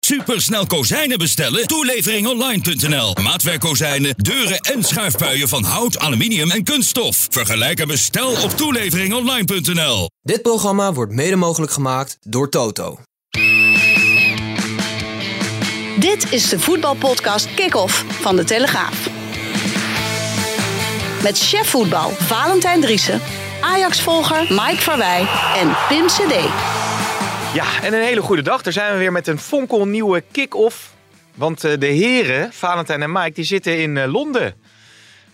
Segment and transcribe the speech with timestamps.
[0.00, 1.66] Supersnel kozijnen bestellen?
[1.66, 3.14] Toeleveringonline.nl.
[3.22, 7.26] Maatwerkkozijnen, deuren en schuifpuien van hout, aluminium en kunststof.
[7.30, 10.10] Vergelijk en bestel op toeleveringonline.nl.
[10.22, 12.98] Dit programma wordt mede mogelijk gemaakt door Toto.
[15.98, 19.08] Dit is de voetbalpodcast Kick-Off van De Telegraaf.
[21.22, 23.20] Met chef voetbal Valentijn Driessen,
[23.60, 26.34] Ajax-volger Mike Verwij en Pim CD.
[27.54, 28.62] Ja, en een hele goede dag.
[28.62, 30.94] Daar zijn we weer met een fonkelnieuwe kick-off.
[31.34, 34.54] Want eh, de heren, Valentijn en Mike, die zitten in eh, Londen.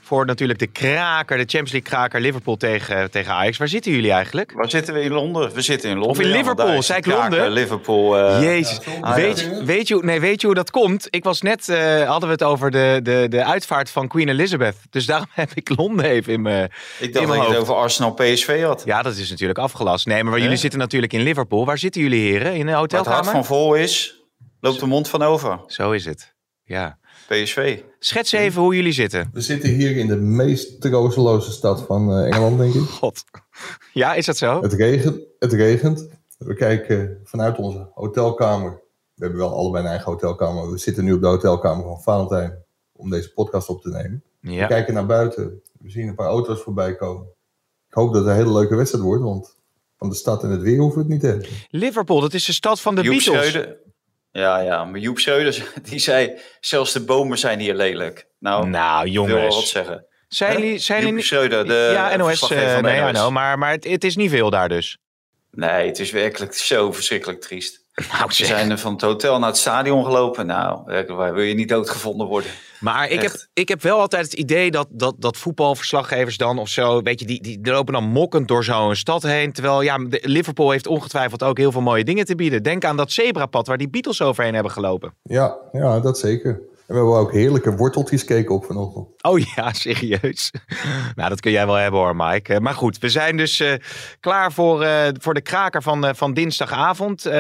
[0.07, 3.57] Voor natuurlijk de kraker, de Champions League kraker Liverpool tegen, tegen Ajax.
[3.57, 4.53] Waar zitten jullie eigenlijk?
[4.53, 5.53] Waar zitten we in Londen?
[5.53, 6.17] We zitten in Londen.
[6.17, 7.51] Of in ja, Liverpool, is zei ik kraker, Londen?
[7.51, 8.19] Liverpool.
[8.19, 8.79] eh, Jezus,
[9.15, 11.07] weet, je- weet, je, hoe- nee, weet je hoe dat komt?
[11.11, 14.77] Ik was net, eh, hadden we het over de, de, de uitvaart van Queen Elizabeth.
[14.91, 18.12] Dus daarom heb ik Londen even in mijn ik dacht dat je het over Arsenal
[18.15, 18.83] PSV had.
[18.84, 20.07] Ja, dat is natuurlijk afgelast.
[20.07, 21.65] Nee, maar jullie zitten natuurlijk in Liverpool.
[21.67, 22.55] Waar zitten jullie heren?
[22.55, 23.33] In een Waar het hart hotelkamer?
[23.33, 24.21] van vol is,
[24.61, 25.61] loopt de mond van over.
[25.67, 26.34] Zo is het.
[26.65, 26.99] Ja.
[27.29, 27.81] PSV.
[27.99, 29.31] Schets even hoe jullie zitten.
[29.33, 32.81] We zitten hier in de meest troosteloze stad van eh, Engeland, denk ik.
[32.83, 33.25] God.
[33.93, 34.63] Ja, is dat zo?
[34.63, 36.09] Het regent, het regent.
[36.39, 38.71] We kijken vanuit onze hotelkamer.
[39.15, 40.71] We hebben wel allebei een eigen hotelkamer.
[40.71, 44.23] We zitten nu op de hotelkamer van Valentijn om deze podcast op te nemen.
[44.41, 44.67] We Ja.
[44.67, 45.63] kijken naar buiten.
[45.81, 47.27] We zien een paar auto's voorbij komen.
[47.89, 49.55] Ik hoop dat het een hele leuke wedstrijd wordt, want
[49.99, 51.49] van de stad en het weer hoeven we het niet te hebben.
[51.71, 53.47] Liverpool, dat is de stad van de Joep Beatles.
[53.47, 53.77] Schreuder.
[54.37, 58.27] Ja, ja, maar Joep Schreuder, die zei, zelfs de bomen zijn hier lelijk.
[58.39, 59.70] Nou, Nou, ik wil wel wat jongens.
[59.70, 60.06] zeggen.
[60.28, 60.78] Zijn jullie...
[60.78, 62.51] Zijn Joep jullie Schreuder, de ja, NOS.
[62.51, 63.11] eh, van de nee, I NOS.
[63.11, 64.99] know, maar, maar het, het is niet veel daar dus.
[65.50, 67.84] Nee, het is werkelijk zo verschrikkelijk triest.
[68.12, 68.47] Nou, zeg.
[68.47, 70.47] zijn er van het hotel naar het stadion gelopen.
[70.47, 72.50] Nou, waar wil je niet doodgevonden worden.
[72.81, 76.69] Maar ik heb, ik heb wel altijd het idee dat, dat, dat voetbalverslaggevers dan of
[76.69, 79.53] zo, weet je, die, die lopen dan mokkend door zo'n stad heen.
[79.53, 82.62] Terwijl, ja, Liverpool heeft ongetwijfeld ook heel veel mooie dingen te bieden.
[82.62, 85.14] Denk aan dat zebrapad waar die Beatles overheen hebben gelopen.
[85.22, 86.60] Ja, ja, dat zeker.
[86.87, 89.06] En we hebben ook heerlijke worteltjes keken op vanochtend.
[89.22, 90.50] Oh ja, serieus.
[91.14, 92.54] nou, dat kun jij wel hebben hoor, Mike.
[92.54, 93.75] Eh, Maar goed, we zijn dus eh,
[94.20, 97.31] klaar voor, eh, voor de kraker van, van dinsdagavond.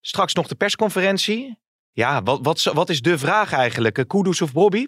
[0.00, 1.58] Straks nog de persconferentie.
[1.94, 3.98] Ja, wat, wat, wat is de vraag eigenlijk?
[3.98, 4.86] Eh, Kudus of Bobby?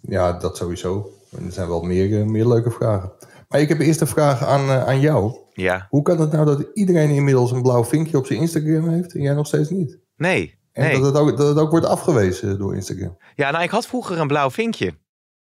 [0.00, 1.10] Ja, dat sowieso.
[1.30, 3.12] Er zijn wel meer, eh, meer leuke vragen.
[3.48, 5.36] Maar ik heb eerst een vraag aan, eh, aan jou.
[5.52, 5.86] Ja.
[5.90, 9.22] Hoe kan het nou dat iedereen inmiddels een blauw vinkje op zijn Instagram heeft en
[9.22, 9.98] jij nog steeds niet?
[10.16, 10.58] Nee.
[10.72, 11.00] En nee.
[11.00, 13.16] dat, het ook, dat het ook wordt afgewezen door Instagram.
[13.34, 14.92] Ja, nou, ik had vroeger een blauw vinkje.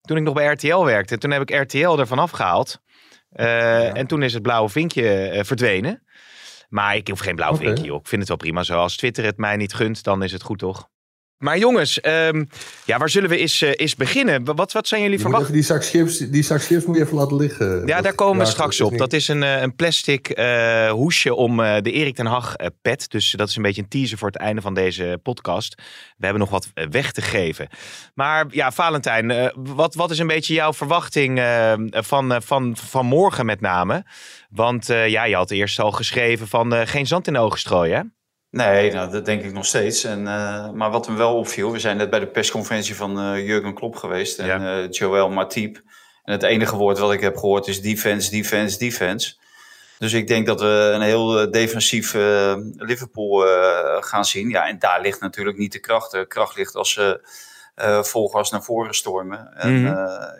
[0.00, 1.18] Toen ik nog bij RTL werkte.
[1.18, 2.80] Toen heb ik RTL ervan afgehaald.
[3.30, 6.02] Eh, En toen is het blauwe vinkje verdwenen.
[6.68, 8.00] Maar ik hoef geen blauw vinkje, joh.
[8.00, 8.78] Ik vind het wel prima zo.
[8.78, 10.88] Als Twitter het mij niet gunt, dan is het goed, toch?
[11.38, 12.44] Maar jongens, ehm,
[12.84, 14.44] ja, waar zullen we eens, eens beginnen?
[14.44, 15.52] Wat, wat zijn jullie verwachtingen?
[15.52, 17.86] die zak chips, die zak chips moet je even laten liggen.
[17.86, 18.90] Ja, Dat daar komen we straks op.
[18.90, 18.98] niet.
[18.98, 23.10] Dat is een, eh, een plastic eh, hoesje om de Erik ten Hag pet.
[23.10, 25.74] Dus dat is een beetje een teaser voor het einde van deze podcast.
[26.16, 27.68] We hebben nog wat weg te geven.
[28.14, 31.42] Maar ja, Valentijn, wat, wat is een beetje jouw verwachting
[31.90, 34.04] van, van, van morgen met name?
[34.50, 38.02] Want ja, je had eerst al geschreven van geen zand in de ogen strooien, hè?
[38.50, 40.04] Nee, nou, dat denk ik nog steeds.
[40.04, 43.46] En, eh, maar wat me wel opviel, we zijn net bij de persconferentie van eh,
[43.46, 44.82] Jurgen Klopp geweest en Ja.
[44.82, 45.82] eh, Joël Matip.
[46.24, 49.36] En het enige woord wat ik heb gehoord is defense, defense, defense.
[49.98, 52.12] Dus ik denk dat we een heel defensief
[52.76, 53.46] Liverpool
[54.00, 54.48] gaan zien.
[54.48, 56.10] Ja, en daar ligt natuurlijk niet de kracht.
[56.10, 57.20] De kracht ligt als ze
[58.02, 59.52] vol gas naar voren stormen.
[59.56, 59.94] En Mhm.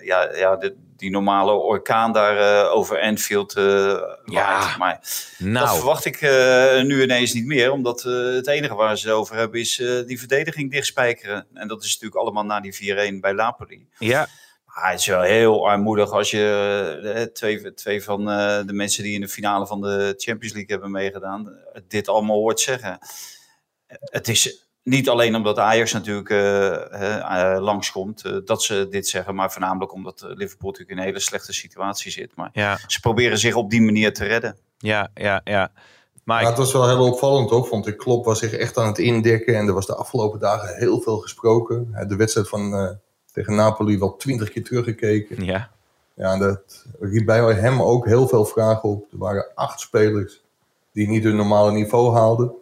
[0.05, 4.01] ja, ja de, die normale orkaan daar eh, over Anfield eh Ja.
[4.25, 4.77] waait.
[4.79, 5.01] Maar
[5.39, 9.37] dat Nou, verwacht ik eh, nu ineens niet meer, omdat het enige waar ze over
[9.37, 9.77] hebben is
[10.07, 11.47] die verdediging dichtspijkeren.
[11.55, 12.75] En dat is natuurlijk allemaal na die
[13.17, 13.89] 4-1 bij Napoli.
[13.99, 14.29] ja,
[14.65, 18.25] Maar het is wel heel armoedig als je twee, twee van
[18.67, 21.59] de mensen die in de finale van de Champions League hebben meegedaan,
[21.89, 22.99] dit allemaal hoort zeggen.
[23.87, 29.53] Het is niet alleen omdat Ajax natuurlijk eh, langskomt eh, dat ze dit zeggen, maar
[29.53, 32.37] voornamelijk omdat Liverpool natuurlijk in een hele slechte situatie zit.
[32.37, 34.57] Maar ja, ze proberen zich op die manier te redden.
[34.79, 35.71] ja, ja, ja.
[36.29, 37.69] Maar het was wel heel opvallend, toch?
[37.69, 37.97] Vond ik.
[37.97, 39.57] Klopp was zich echt aan het indekken.
[39.57, 42.07] En er was de afgelopen dagen heel veel gesproken.
[42.09, 42.91] De wedstrijd van, eh,
[43.33, 45.45] tegen Napoli wel twintig keer teruggekeken.
[45.45, 45.71] ja,
[46.15, 49.13] Ja, en dat riep bij hem ook heel veel vragen op.
[49.13, 50.41] Er waren acht spelers
[50.93, 52.53] die niet hun normale niveau haalden.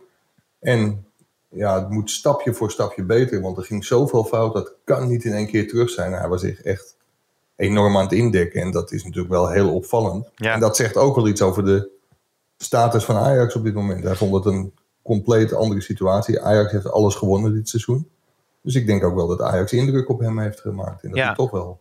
[0.61, 1.06] En
[1.57, 3.41] ja, het moet stapje voor stapje beter.
[3.41, 6.13] Want er ging zoveel fout, dat kan niet in één keer terug zijn.
[6.13, 6.97] Hij was zich echt
[7.57, 8.61] enorm aan het indekken.
[8.61, 10.29] En dat is natuurlijk wel heel opvallend.
[10.35, 10.55] Ja.
[10.55, 11.91] En dat zegt ook wel iets over de
[12.57, 14.05] status van Ajax op dit moment.
[14.05, 16.41] Hij vond het een compleet andere situatie.
[16.41, 18.09] Ajax heeft alles gewonnen dit seizoen.
[18.63, 21.03] Dus ik denk ook wel dat Ajax indruk op hem heeft gemaakt.
[21.03, 21.27] En dat Ja.
[21.27, 21.81] hij toch wel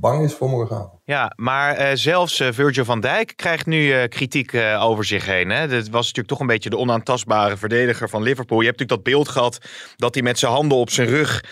[0.00, 1.00] bang is voor morgenavond.
[1.04, 5.50] Ja, maar eh, zelfs eh, Virgil van Dijk krijgt nu eh, kritiek over zich heen.
[5.50, 5.68] Hè?
[5.68, 8.60] Dat was natuurlijk toch een beetje de onaantastbare verdediger van Liverpool.
[8.60, 9.58] Je hebt natuurlijk dat beeld gehad
[9.96, 11.44] dat hij met zijn handen op zijn rug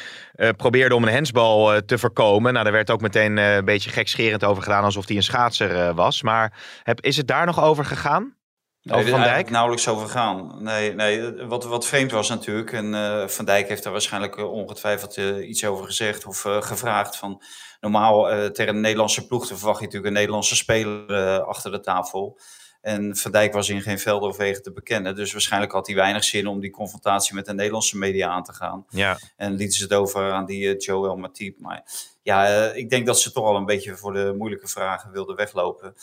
[0.57, 2.53] probeerde om een hensbal te voorkomen.
[2.53, 6.23] Nou, daar werd ook meteen een beetje gekscherend over gedaan, alsof hij een schaatser was.
[6.23, 6.53] Maar
[6.83, 8.35] heb, is het daar nog over gegaan?
[8.83, 9.51] Nee, over er Van Dijk?
[9.51, 10.63] nauwelijks over gaan.
[10.63, 12.73] Nee, nee wat, wat vreemd was natuurlijk.
[12.73, 17.17] En eh, Van Dijk heeft daar waarschijnlijk eh, ongetwijfeld eh, iets over gezegd of gevraagd.
[17.17, 17.43] Van,
[17.81, 22.39] normaal tegen een Nederlandse ploeg te verwacht je natuurlijk een Nederlandse speler achter de tafel.
[22.81, 25.15] En Van Dijk was in geen velden of wegen te bekennen.
[25.15, 28.53] Dus waarschijnlijk had hij weinig zin om die confrontatie met de Nederlandse media aan te
[28.53, 28.87] gaan.
[28.89, 31.59] Ja, En lieten ze het over aan die Joel Matip.
[31.59, 31.85] Maar
[32.23, 35.95] ja, ik denk dat ze toch al een beetje voor de moeilijke vragen wilden weglopen.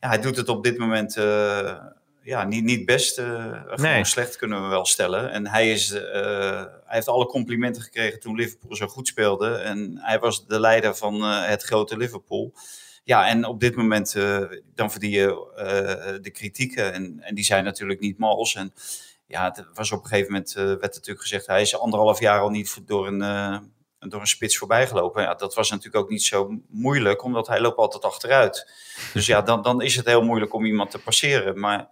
[0.00, 1.16] Ja, hij doet het op dit moment
[2.22, 3.18] ja, niet, niet best.
[3.18, 4.04] eh, gewoon Nee.
[4.04, 5.30] slecht kunnen we wel stellen.
[5.30, 6.02] En hij, is, eh,
[6.60, 9.54] hij heeft alle complimenten gekregen toen Liverpool zo goed speelde.
[9.54, 12.54] En hij was de leider van eh, het grote Liverpool.
[13.04, 14.12] Ja, en op dit moment
[14.74, 16.92] dan verdien je de kritieken.
[16.92, 18.54] En, en die zijn natuurlijk niet mals.
[18.54, 18.72] En
[19.26, 22.50] ja, het was op een gegeven moment, werd natuurlijk gezegd, hij is anderhalf jaar al
[22.50, 23.20] niet door een,
[24.08, 25.22] door een spits voorbij gelopen.
[25.22, 28.70] Ja, dat was natuurlijk ook niet zo moeilijk, omdat hij loopt altijd achteruit.
[29.12, 31.60] Dus ja, dan, dan is het heel moeilijk om iemand te passeren.
[31.60, 31.88] Maar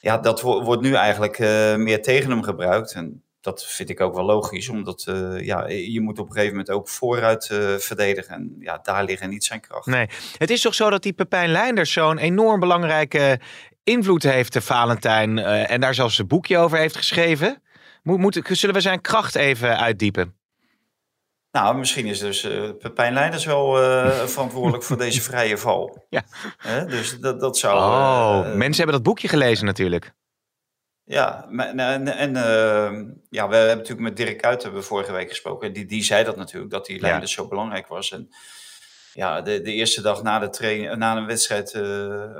[0.00, 2.92] ja, dat wo- wordt nu eigenlijk eh, meer tegen hem gebruikt.
[2.92, 6.56] En dat vind ik ook wel logisch, omdat eh, ja, je moet op een gegeven
[6.56, 8.34] moment ook vooruit eh, verdedigen.
[8.34, 9.86] En ja, daar liggen niet zijn kracht.
[9.86, 10.08] nee.
[10.38, 13.40] Het is toch zo dat die Pepijn Leinders zo'n enorm belangrijke
[13.84, 15.38] invloed heeft, de Valentijn.
[15.38, 17.62] en daar zelfs een boekje over heeft geschreven.
[18.02, 20.35] Moet, zullen we zijn kracht even uitdiepen?
[21.56, 26.06] Nou, misschien is dus eh Pepijn Leiders wel eh, verantwoordelijk voor deze vrije val.
[26.08, 26.24] Ja.
[26.86, 27.78] Dus dat, dat zou...
[27.78, 30.12] Oh, eh, mensen hebben dat boekje gelezen natuurlijk.
[31.04, 32.34] Ja, maar- en,
[33.30, 35.72] ja, we hebben natuurlijk met Dirk Kuyt hebben we vorige week gesproken.
[35.72, 38.12] Die, die zei dat natuurlijk, dat die Leiders zo belangrijk was.
[38.12, 38.30] En
[39.12, 41.70] ja, de, de eerste dag na, de train, na een wedstrijd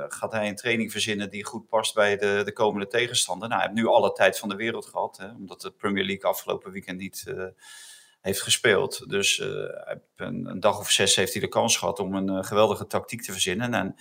[0.07, 3.49] gaat hij een training verzinnen die goed past bij de, de komende tegenstander.
[3.49, 6.29] Nou, hij heeft nu alle tijd van de wereld gehad, hè, omdat de Premier League
[6.29, 7.25] afgelopen weekend niet
[8.21, 9.09] heeft gespeeld.
[9.09, 9.47] Dus eh,
[10.15, 13.21] een, een dag of zes heeft hij de kans gehad om een eh, geweldige tactiek
[13.21, 13.73] te verzinnen.
[13.73, 13.95] En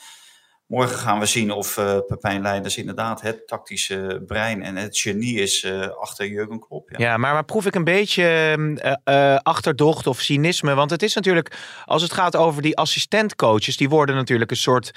[0.66, 5.40] morgen gaan we zien of eh Pepijn Leiders inderdaad het tactische brein en het genie
[5.40, 6.90] is eh, achter Jurgen Klopp.
[6.90, 6.98] Ja.
[6.98, 10.74] Ja, maar, maar proef ik een beetje eh, eh, achterdocht of cynisme?
[10.74, 14.90] Want het is natuurlijk, als het gaat over die assistentcoaches, die worden natuurlijk een soort,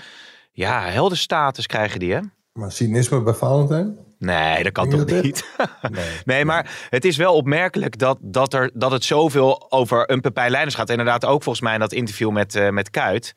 [0.51, 2.19] ja, heldenstatus krijgen die, hè?
[2.53, 3.97] Maar cynisme bij Valentijn?
[4.19, 5.43] Nee, dat kan toch niet?
[5.91, 6.05] Nee.
[6.25, 10.51] Nee, maar het is wel opmerkelijk dat, dat, er, dat het zoveel over een Pepijn
[10.51, 10.89] Leiders gaat.
[10.89, 13.33] Inderdaad ook volgens mij in dat interview met, eh met Kuit.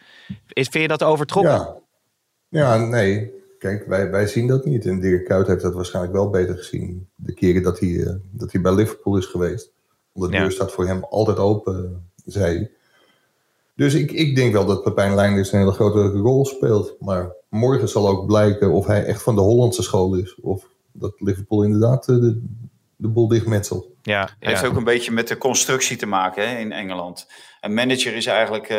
[0.49, 1.53] Is, vind je dat overtrokken?
[1.53, 1.77] Ja.
[2.49, 3.33] ja, nee.
[3.59, 4.87] Kijk, wij, wij zien dat niet.
[4.87, 7.09] En Dirk Kuyt heeft dat waarschijnlijk wel beter gezien.
[7.15, 9.71] De keren dat hij, eh, dat hij bij Liverpool is geweest.
[10.13, 10.43] Want de Ja.
[10.43, 12.71] deur staat voor hem altijd open, zei hij.
[13.77, 16.97] Dus ik, ik denk wel dat Pepijn Leinders een hele grote rol speelt.
[17.01, 20.41] Maar morgen zal ook blijken of hij echt van de Hollandse school is.
[20.41, 22.43] Of dat Liverpool inderdaad eh, de,
[22.97, 23.89] de boel dichtmetselt.
[24.03, 24.67] Ja, heeft ja.
[24.67, 27.27] ook een beetje met de constructie te maken hè, in Engeland.
[27.61, 28.77] Een manager is eigenlijk eh,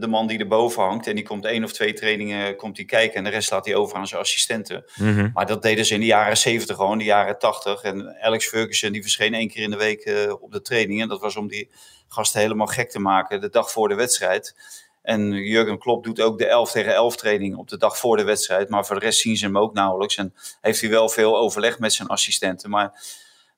[0.00, 1.06] de man die erboven hangt.
[1.06, 3.16] En die komt één of twee trainingen komt die kijken.
[3.16, 4.84] En de rest laat hij over aan zijn assistenten.
[4.96, 5.30] Mhm.
[5.34, 7.82] Maar dat deden ze in de jaren 70 gewoon, de jaren 80.
[7.82, 11.02] En Alex Ferguson die verscheen één keer in de week eh, op de training.
[11.02, 11.70] En dat was om die
[12.08, 14.54] gasten helemaal gek te maken de dag voor de wedstrijd.
[15.02, 18.24] En Jurgen Klopp doet ook de 11 tegen 11 training op de dag voor de
[18.24, 18.68] wedstrijd.
[18.68, 20.16] Maar voor de rest zien ze hem ook nauwelijks.
[20.16, 22.70] En heeft hij wel veel overleg met zijn assistenten.
[22.70, 23.02] Maar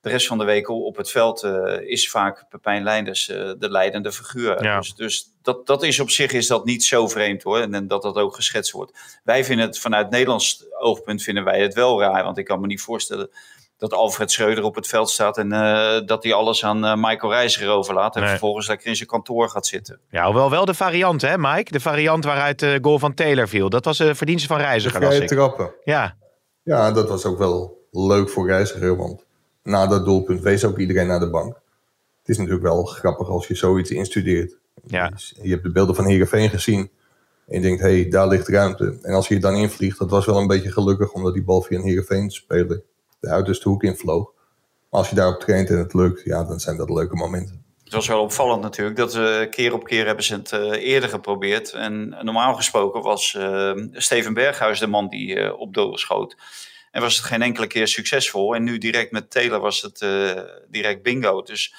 [0.00, 3.70] de rest van de week op het veld eh, is vaak Pepijn Leinders eh, de
[3.70, 4.62] leidende figuur.
[4.62, 4.78] Ja.
[4.78, 7.61] Dus, dus dat, dat is op zich is dat niet zo vreemd hoor.
[7.61, 9.20] En, en dat dat ook geschetst wordt.
[9.25, 12.25] Wij vinden het vanuit Nederlands oogpunt vinden wij het wel raar.
[12.25, 13.30] Want ik kan me niet voorstellen
[13.82, 17.32] dat Alfred Schreuder op het veld staat en eh, dat hij alles aan eh, Michael
[17.32, 18.14] Reiziger overlaat.
[18.14, 18.30] En Nee.
[18.30, 19.98] vervolgens lekker in zijn kantoor gaat zitten.
[20.10, 21.72] ja, hoewel wel de variant, hè, Mike?
[21.72, 23.68] De variant waaruit de goal van Taylor viel.
[23.68, 25.70] Dat was een verdienste van De Reiziger, las vrije trappen.
[25.84, 26.16] Ja,
[26.62, 29.24] Ja, dat was ook wel leuk voor Reiziger, want
[29.62, 31.54] na dat doelpunt wees ook iedereen naar de bank.
[32.18, 34.58] Het is natuurlijk wel grappig als je zoiets instudeert.
[34.86, 35.08] Ja.
[35.08, 36.90] Dus je hebt de beelden van Heerenveen gezien
[37.48, 38.98] en je denkt, hé, hey, daar ligt ruimte.
[39.02, 41.78] En als je dan invliegt, dat was wel een beetje gelukkig, omdat die bal via
[41.78, 42.82] een Heerenveen-speler
[43.23, 44.33] de uiterste hoek invloog.
[44.91, 47.64] Maar als je daarop traint en het lukt, ja, dan zijn dat leuke momenten.
[47.85, 51.09] Het was wel opvallend natuurlijk dat ze keer op keer hebben ze het eh, eerder
[51.09, 51.73] geprobeerd.
[51.73, 56.37] En normaal gesproken was eh, Steven Berghuis de man die eh, op doel schoot.
[56.93, 58.55] En was het geen enkele keer succesvol.
[58.55, 61.43] En nu direct met Taylor was het eh, direct bingo.
[61.43, 61.75] Dus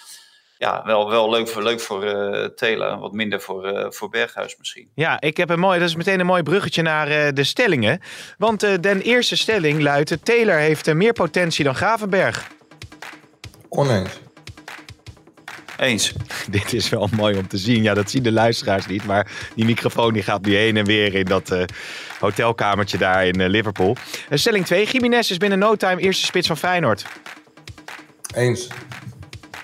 [0.57, 2.99] ja, wel, wel leuk voor, leuk voor uh, Taylor.
[2.99, 4.89] Wat minder voor, uh, voor Berghuis misschien.
[4.95, 8.01] Ja, ik heb een mooi, dat is meteen een mooi bruggetje naar uh, de stellingen.
[8.37, 12.47] Want de eerste stelling luidt: Taylor heeft meer potentie dan Gravenberg.
[13.69, 14.21] Oneens.
[15.77, 16.13] Eens.
[16.49, 17.83] Dit is wel mooi om te zien.
[17.83, 19.05] Ja, dat zien de luisteraars niet.
[19.05, 21.63] Maar die microfoon die gaat nu heen en weer in dat uh,
[22.19, 23.95] hotelkamertje daar in uh, Liverpool.
[24.29, 24.85] Uh, stelling 2.
[24.85, 27.05] Jiménez is binnen no time eerste spits van Feyenoord.
[28.35, 28.67] Eens.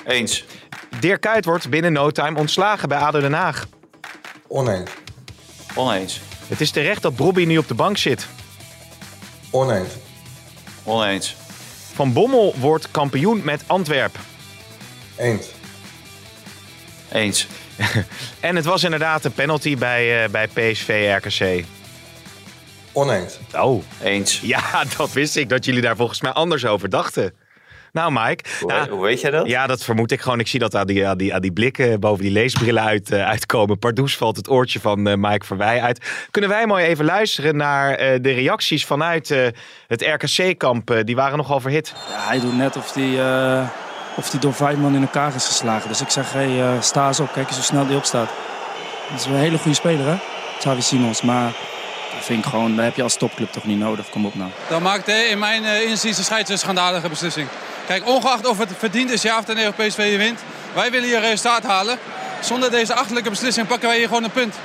[0.05, 0.46] Eens.
[1.00, 3.67] Dirk Kuyt wordt binnen no time ontslagen bij ADO Den Haag.
[4.48, 4.91] Oneens.
[5.75, 6.22] Oneens.
[6.48, 8.27] Het is terecht dat Bobby nu op de bank zit.
[9.50, 9.93] Oneens.
[10.84, 11.36] Oneens.
[11.93, 14.15] Van Bommel wordt kampioen met Antwerp.
[15.15, 15.48] Eens.
[17.12, 17.48] Eens.
[18.39, 21.65] en het was inderdaad een penalty bij, uh, bij PSV RKC.
[22.91, 23.39] Oneens.
[23.53, 23.84] Oh.
[24.03, 24.39] Eens.
[24.39, 27.34] Ja, dat wist ik dat jullie daar volgens mij anders over dachten.
[27.91, 28.43] Nou, Mike.
[28.60, 29.48] Hoe, nou, hoe, weet jij dat?
[29.48, 30.39] Ja, dat vermoed ik gewoon.
[30.39, 33.27] Ik zie dat aan die, aan die, aan die blikken boven die leesbrillen uit, uh,
[33.27, 33.79] uitkomen.
[33.79, 36.27] Pardoes valt het oortje van uh, Mike Verwij uit.
[36.31, 39.27] Kunnen wij mooi even luisteren naar uh, de reacties vanuit
[39.88, 41.01] het RKC-kamp?
[41.03, 41.93] die waren nogal verhit.
[42.10, 43.19] Ja, hij doet net of die,
[44.15, 45.89] of die door vijf man in elkaar is geslagen.
[45.89, 47.34] Dus ik zeg, hey, sta eens op.
[47.34, 48.29] Kijk eens hoe snel die opstaat.
[49.10, 50.15] Dat is een hele goede speler, hè?
[50.58, 51.22] Xavi Simons.
[51.22, 51.51] Maar
[52.15, 54.10] dat vind ik gewoon, dat heb je als topclub toch niet nodig.
[54.10, 54.50] Kom op nou.
[54.69, 57.48] Dan maakt in mijn inziens een schandalige beslissing.
[57.89, 60.43] Kijk, ongeacht of het verdiend is ja of nee of PSV wint.
[60.74, 61.98] Wij willen hier resultaat halen.
[62.41, 64.55] Zonder deze achterlijke beslissing pakken wij hier gewoon een punt.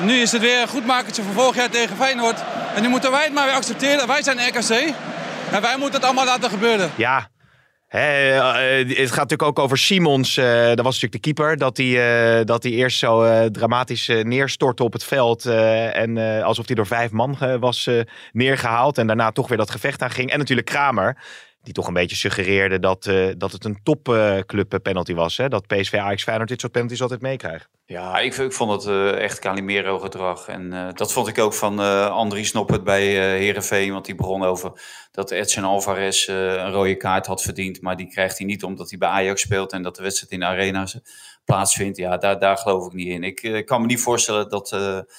[0.00, 2.42] Nu is het weer een goedmakertje voor vorig jaar tegen Feyenoord.
[2.74, 4.06] En nu moeten wij het maar weer accepteren.
[4.06, 4.94] Wij zijn RKC.
[5.50, 6.90] En wij moeten het allemaal laten gebeuren.
[6.96, 7.30] Ja,
[7.88, 10.36] He, uh, het gaat natuurlijk ook over Simons.
[10.36, 11.56] Uh, dat was natuurlijk de keeper.
[11.56, 11.86] Dat hij,
[12.38, 15.46] uh, dat hij eerst zo dramatisch neerstortte op het veld.
[15.46, 17.90] en alsof hij door vijf man was
[18.32, 18.98] neergehaald.
[18.98, 20.30] En daarna toch weer dat gevecht aan ging.
[20.30, 21.16] En natuurlijk Kramer.
[21.62, 23.02] Die toch een beetje suggereerde dat,
[23.36, 25.36] dat het een topclub penalty was.
[25.36, 25.48] Hè?
[25.48, 27.68] Dat PSV Ajax Feyenoord dit soort penalties altijd meekrijgt.
[27.84, 30.46] Ja, ik, ik vond het echt Calimero gedrag.
[30.46, 31.78] En dat vond ik ook van
[32.10, 33.04] Andries Noppert bij
[33.38, 33.92] Herenveen.
[33.92, 34.72] Want die begon over
[35.10, 37.80] dat Edson Alvarez een rode kaart had verdiend.
[37.80, 40.40] Maar die krijgt hij niet omdat hij bij Ajax speelt en dat de wedstrijd in
[40.40, 40.86] de arena
[41.44, 41.96] plaatsvindt.
[41.96, 43.22] Ja, daar, daar geloof ik niet in.
[43.22, 45.12] Ik kan me niet voorstellen dat de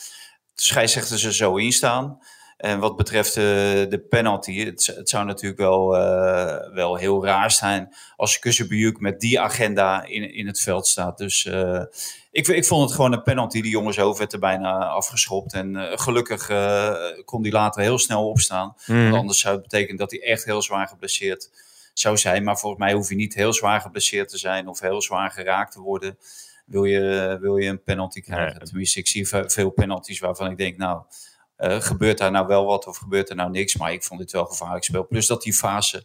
[0.53, 2.19] scheidsrechters er zo in staan.
[2.63, 7.51] En wat betreft de, de penalty, het, het, zou natuurlijk wel, uh, wel heel raar
[7.51, 11.17] zijn als Kussenbujuk met die agenda in, in het veld staat.
[11.17, 11.81] Dus uh,
[12.31, 13.61] ik, ik vond het gewoon een penalty.
[13.61, 15.53] Die jongens over werd er bijna afgeschopt.
[15.53, 16.51] En uh, gelukkig
[17.25, 18.75] kon die later heel snel opstaan.
[18.85, 19.03] Mm.
[19.03, 21.49] Want anders zou het betekenen dat hij echt heel zwaar geblesseerd
[21.93, 22.43] zou zijn.
[22.43, 25.71] Maar volgens mij hoef je niet heel zwaar geblesseerd te zijn of heel zwaar geraakt
[25.71, 26.17] te worden.
[26.65, 28.57] Wil je, wil je een penalty krijgen?
[28.57, 28.67] Nee.
[28.67, 31.01] Tenminste, ik zie veel penalties waarvan ik denk, nou...
[31.63, 33.77] Uh, gebeurt daar nou wel wat of gebeurt er nou niks?
[33.77, 35.07] Maar ik vond dit wel gevaarlijk spel.
[35.07, 36.03] Plus dat die fase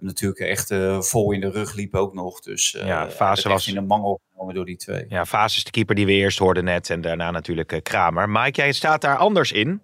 [0.00, 2.40] natuurlijk echt uh, vol in de rug liep ook nog.
[2.40, 5.06] Dus uh, ja, fase was in de mangel genomen door die twee.
[5.08, 8.28] Ja, fase is de keeper die we eerst hoorden net en daarna natuurlijk Kramer.
[8.28, 9.82] Mike, jij staat daar anders in.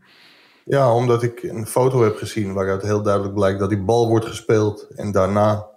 [0.65, 4.27] Ja, omdat ik een foto heb gezien waaruit heel duidelijk blijkt dat die bal wordt
[4.27, 5.69] gespeeld en daarna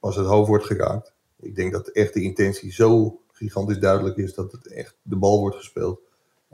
[0.00, 1.14] pas het hoofd wordt geraakt.
[1.40, 5.40] Ik denk dat echt de intentie zo gigantisch duidelijk is dat het echt de bal
[5.40, 6.00] wordt gespeeld.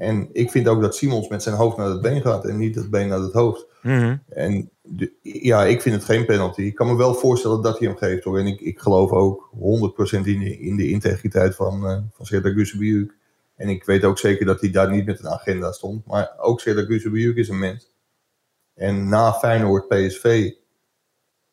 [0.01, 2.75] En ik vind ook dat Simons met zijn hoofd naar het been gaat en niet
[2.75, 3.67] het been naar het hoofd.
[3.83, 4.23] Mm -hmm.
[4.29, 6.63] En de, ja, ik vind het geen penalty.
[6.63, 8.39] Ik kan me wel voorstellen dat hij hem geeft hoor.
[8.39, 9.59] En ik, ik geloof ook 100%
[10.11, 13.15] in de, in de integriteit van, uh, van Serdar Gusebiuk.
[13.57, 16.07] En ik weet ook zeker dat hij daar niet met een agenda stond.
[16.07, 17.93] Maar ook Serdar Gusebiuk is een mens.
[18.75, 20.51] En na Feyenoord PSV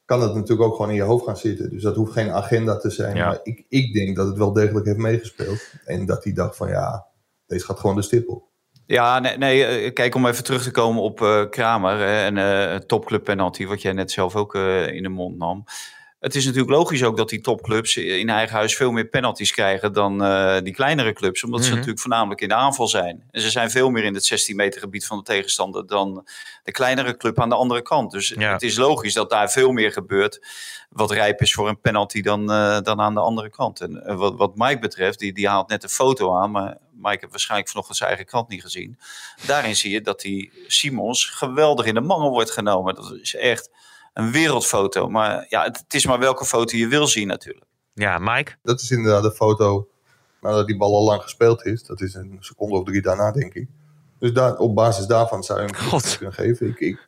[0.05, 1.69] kan het natuurlijk ook gewoon in je hoofd gaan zitten.
[1.69, 3.15] Dus dat hoeft geen agenda te zijn.
[3.15, 3.27] Ja.
[3.27, 5.71] Maar ik, ik denk dat het wel degelijk heeft meegespeeld.
[5.85, 7.07] En dat hij dacht van ja,
[7.47, 8.45] deze gaat gewoon de stip op.
[8.85, 13.23] Ja, nee, nee, kijk om even terug te komen op uh, Kramer en uh, topclub
[13.23, 15.63] penalty, wat jij net zelf ook in de mond nam.
[16.27, 19.93] Het is natuurlijk logisch ook dat die topclubs in eigen huis veel meer penalties krijgen
[19.93, 20.17] dan
[20.63, 21.73] die kleinere clubs, omdat mm -hmm.
[21.73, 23.23] ze natuurlijk voornamelijk in de aanval zijn.
[23.31, 26.27] En ze zijn veel meer in het 16 meter gebied van de tegenstander dan
[26.63, 28.11] de kleinere club aan de andere kant.
[28.11, 28.51] Dus ja.
[28.51, 30.45] het is logisch dat daar veel meer gebeurt
[30.89, 32.45] wat rijp is voor een penalty dan,
[32.83, 33.81] dan aan de andere kant.
[33.81, 37.31] En wat, wat Mike betreft, die, die haalt net een foto aan, maar Mike heeft
[37.31, 38.99] waarschijnlijk vanochtend zijn eigen krant niet gezien.
[39.45, 42.95] Daarin zie je dat die Simons geweldig in de mangel wordt genomen.
[42.95, 43.69] Dat is echt
[44.17, 45.09] een wereldfoto.
[45.09, 47.65] Maar ja, het, het is maar welke foto je wil zien natuurlijk.
[47.93, 48.51] Ja, Mike?
[48.63, 49.87] Dat is inderdaad de foto
[50.41, 51.83] nadat die bal al lang gespeeld is.
[51.83, 53.67] Dat is een seconde of drie daarna, denk ik.
[54.19, 56.17] Dus daar, op basis daarvan zou je hem God.
[56.17, 56.67] kunnen geven.
[56.67, 57.07] Ik, ik,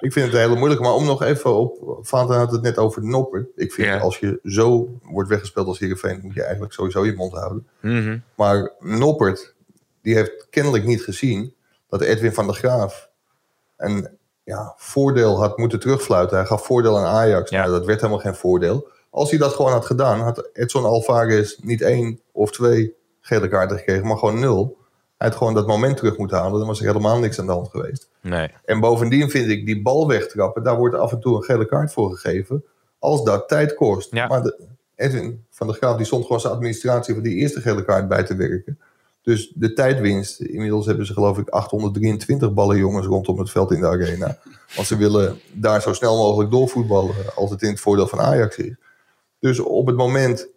[0.00, 0.80] ik vind het heel moeilijk.
[0.80, 1.98] Maar om nog even op...
[2.00, 3.48] Vaanten had het net over Nopper.
[3.56, 6.20] Ik vind als je zo wordt weggespeeld als Heerenveen...
[6.22, 7.68] moet je eigenlijk sowieso je mond houden.
[7.80, 8.18] Mhm.
[8.34, 9.54] Maar Noppert,
[10.02, 11.54] die heeft kennelijk niet gezien...
[11.88, 13.10] dat Edwin van der Graaf
[13.76, 14.08] een
[14.44, 16.36] ja, voordeel had moeten terugfluiten.
[16.36, 17.50] Hij gaf voordeel aan Ajax.
[17.50, 17.60] Ja.
[17.60, 18.88] Nou, dat werd helemaal geen voordeel.
[19.10, 23.78] Als hij dat gewoon had gedaan, had Edson Alvarez niet één of twee gele kaarten
[23.78, 24.76] gekregen, maar gewoon nul.
[25.18, 26.58] Hij had gewoon dat moment terug moeten halen.
[26.58, 28.08] Dan was er helemaal niks aan de hand geweest.
[28.20, 28.50] Nee.
[28.64, 31.92] En bovendien vind ik die bal wegtrappen, daar wordt af en toe een gele kaart
[31.92, 32.64] voor gegeven.
[32.98, 34.14] Als dat tijd kost.
[34.14, 34.26] Ja.
[34.26, 37.84] Maar de, Edwin van der Graaf die stond gewoon zijn administratie van die eerste gele
[37.84, 38.78] kaart bij te werken.
[39.22, 40.40] Dus de tijdwinst.
[40.40, 44.38] Inmiddels hebben ze geloof ik 823 ballen jongens rondom het veld in de arena.
[44.76, 48.56] Want ze willen daar zo snel mogelijk doorvoetballen als het in het voordeel van Ajax
[48.56, 48.74] is.
[49.38, 50.48] Dus op het moment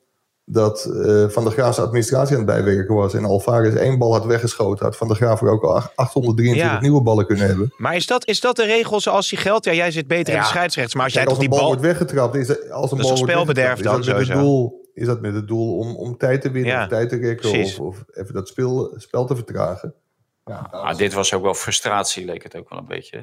[0.45, 4.13] dat eh, Van der Graaf zijn administratie aan het bijwerken was en Alvarez één bal
[4.13, 6.81] had weggeschoten, had Van der Graaf er ook al 823 Ja.
[6.81, 7.73] nieuwe ballen kunnen hebben.
[7.77, 9.65] Maar is dat, is dat de regel zoals die geldt?
[9.65, 10.93] Ja, jij zit beter in de scheidsrechts.
[10.93, 13.17] Maar als jij toch als die bal wordt weggetrapt, is dat, als een Dat bal
[13.17, 14.73] spelbederf dan is dat sowieso?
[14.95, 17.49] Is dat met het doel om, om tijd te winnen Ja, of tijd te rekken
[17.63, 19.93] of, of even dat speel, spel te vertragen.
[20.45, 23.17] Ja, Ah, dit was ook wel frustratie, leek het ook wel een beetje.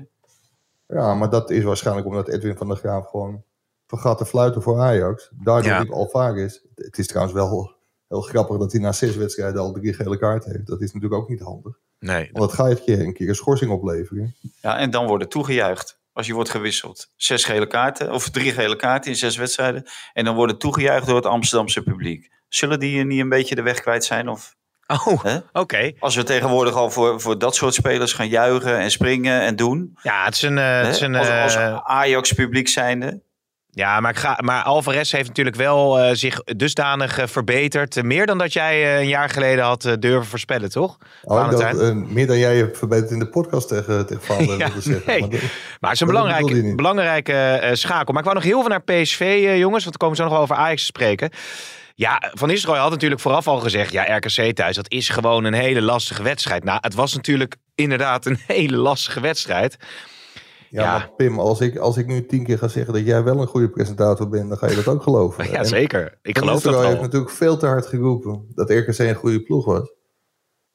[0.87, 0.97] hè?
[0.99, 3.43] ja, maar dat is waarschijnlijk omdat Edwin van der Graaf gewoon
[3.87, 5.31] vergat te fluiten voor Ajax.
[5.33, 5.79] Daardoor Ja.
[5.81, 6.59] liep Alvarez.
[6.75, 7.75] Het is trouwens wel
[8.09, 10.67] heel grappig dat hij na zes wedstrijden al drie gele kaarten heeft.
[10.67, 11.79] Dat is natuurlijk ook niet handig.
[11.99, 12.29] Nee.
[12.33, 14.35] Want dat gaat je een keer een schorsing opleveren.
[14.61, 16.01] Ja, en dan wordt er toegejuicht.
[16.13, 17.09] Als je wordt gewisseld.
[17.17, 19.87] Zes gele kaarten, of drie gele kaarten in zes wedstrijden.
[20.13, 22.31] En dan worden toegejuicht door het Amsterdamse publiek.
[22.49, 24.29] Zullen die niet een beetje de weg kwijt zijn?
[24.29, 24.55] Of,
[24.87, 25.93] Oh, oké.
[25.99, 29.99] Als we tegenwoordig al voor, voor dat soort spelers gaan juichen en springen en doen.
[30.03, 30.59] Ja, het is een...
[30.59, 33.23] eh, het is een als als eh, Ajax-publiek zijnde.
[33.75, 38.03] Ja, maar, ik ga, maar Alvarez heeft natuurlijk wel eh, zich dusdanig eh, verbeterd.
[38.03, 40.97] Meer dan dat jij eh, een jaar geleden had durven voorspellen, toch?
[41.23, 44.81] Oh, eh, meer dan jij hebt verbeterd in de podcast tegen, tegen Van Ja, wilde
[44.81, 45.03] zeggen.
[45.07, 45.21] nee.
[45.21, 45.41] Maar dat-
[45.81, 48.13] Maar het is een dat belangrijke, belangrijke schakel.
[48.13, 49.83] Maar ik wou nog heel veel naar PSV, jongens.
[49.85, 51.31] Want we komen zo nog wel over Ajax te spreken.
[51.95, 53.93] Ja, Van Nistelrooy had natuurlijk vooraf al gezegd...
[53.93, 56.65] ja, RKC thuis, dat is gewoon een hele lastige wedstrijd.
[56.65, 59.77] Nou, het was natuurlijk inderdaad een hele lastige wedstrijd.
[60.73, 60.93] Ja, Ja.
[60.99, 63.47] maar Pim, als ik, als ik nu tien keer ga zeggen dat jij wel een
[63.47, 65.45] goede presentator bent, dan ga je dat ook geloven.
[65.51, 66.19] Ja, En zeker.
[66.23, 67.05] Ik geloof dat Nistelrooy heeft wel.
[67.05, 69.93] natuurlijk veel te hard geroepen dat RKC een goede ploeg was.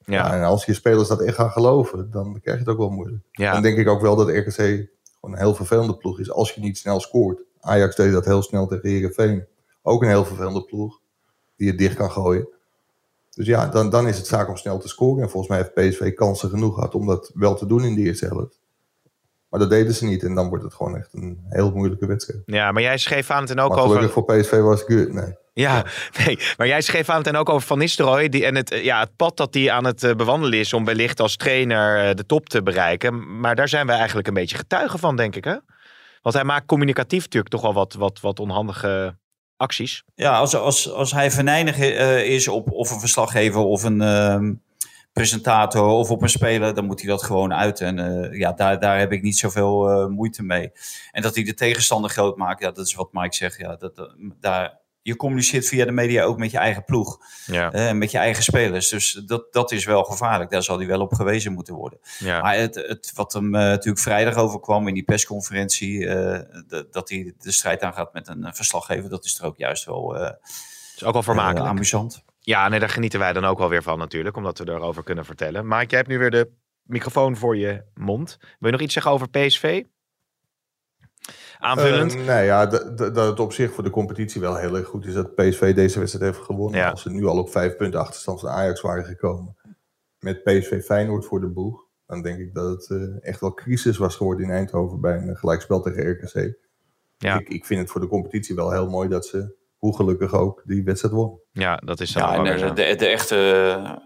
[0.04, 0.14] Ja.
[0.14, 2.90] Ja, en als je spelers dat echt gaan geloven, dan krijg je het ook wel
[2.90, 3.22] moeilijk.
[3.30, 3.52] ja.
[3.52, 4.86] Dan denk ik ook wel dat RKC gewoon
[5.34, 7.42] een heel vervelende ploeg is als je niet snel scoort.
[7.60, 9.46] Ajax deed dat heel snel tegen Heerenveen.
[9.82, 11.00] Ook een heel vervelende ploeg
[11.56, 12.48] die je dicht kan gooien.
[13.30, 15.22] Dus ja, dan, dan is het zaak om snel te scoren.
[15.22, 18.00] En volgens mij heeft PSV kansen genoeg gehad om dat wel te doen in de
[18.00, 18.58] eerste helft.
[19.48, 22.42] Maar dat deden ze niet en dan wordt het gewoon echt een heel moeilijke wedstrijd.
[22.46, 23.94] ja, maar jij schreef aan het en ook maar over...
[23.94, 25.12] gelukkig voor PSV was het good.
[25.12, 25.36] Nee.
[25.58, 25.84] Ja,
[26.24, 26.38] nee.
[26.56, 28.28] Maar jij schreef aan het en ook over Van Nistelrooy.
[28.28, 31.20] Die, en het, ja, het pad dat hij aan het eh, bewandelen is om wellicht
[31.20, 33.40] als trainer eh, de top te bereiken.
[33.40, 35.44] Maar daar zijn we eigenlijk een beetje getuigen van, denk ik.
[35.44, 35.56] Hè?
[36.22, 39.16] Want hij maakt communicatief natuurlijk toch wel wat, wat, wat onhandige
[39.56, 40.02] acties.
[40.14, 44.52] Ja, als, als, als hij venijnig eh, is op of een verslaggever of een ehm,
[45.22, 47.80] presentator of op een speler, dan moet hij dat gewoon uit.
[47.80, 50.70] En eh, ja, daar, daar heb ik niet zoveel eh, moeite mee.
[51.10, 53.58] En dat hij de tegenstander groot maakt, ja, dat is wat Mike zegt.
[53.58, 57.72] Ja, dat, dat- daar, je communiceert via de media ook met je eigen ploeg Ja,
[57.72, 58.88] eh, en met je eigen spelers.
[58.88, 60.50] Dus dat, dat is wel gevaarlijk.
[60.50, 61.98] Daar zal hij wel op gewezen moeten worden.
[62.18, 62.40] ja.
[62.40, 66.40] Maar het, het, wat hem eh, natuurlijk vrijdag overkwam in die persconferentie, eh,
[66.90, 70.16] dat hij de strijd aangaat met een eh, verslaggever, dat is er ook juist wel
[70.16, 70.32] eh,
[70.96, 71.66] is ook wel eh, vermakelijk.
[71.66, 72.22] amusant.
[72.48, 74.36] Ja, nee, daar genieten wij dan ook wel weer van natuurlijk.
[74.36, 75.66] Omdat we erover kunnen vertellen.
[75.66, 76.50] Mike, jij hebt nu weer de
[76.82, 78.36] microfoon voor je mond.
[78.40, 79.84] Wil je nog iets zeggen over PSV?
[81.58, 82.14] Aanvullend?
[82.14, 85.14] Eh, nee, ja, dat, het op zich voor de competitie wel heel erg goed is
[85.14, 86.80] dat PSV deze wedstrijd heeft gewonnen.
[86.80, 86.90] Ja.
[86.90, 89.56] Als ze nu al op vijf punten achterstand van Ajax waren gekomen.
[90.18, 91.86] Met PSV Feyenoord voor de boeg.
[92.06, 95.36] Dan denk ik dat het eh, echt wel crisis was geworden in Eindhoven bij een
[95.36, 96.58] gelijkspel tegen RKC.
[97.16, 97.38] Ja.
[97.38, 100.62] Ik, ik vind het voor de competitie wel heel mooi dat ze, hoe gelukkig ook,
[100.64, 101.38] die wedstrijd won.
[101.52, 102.72] ja, dat is dan Ja, en de, zo.
[102.72, 103.36] de, de echte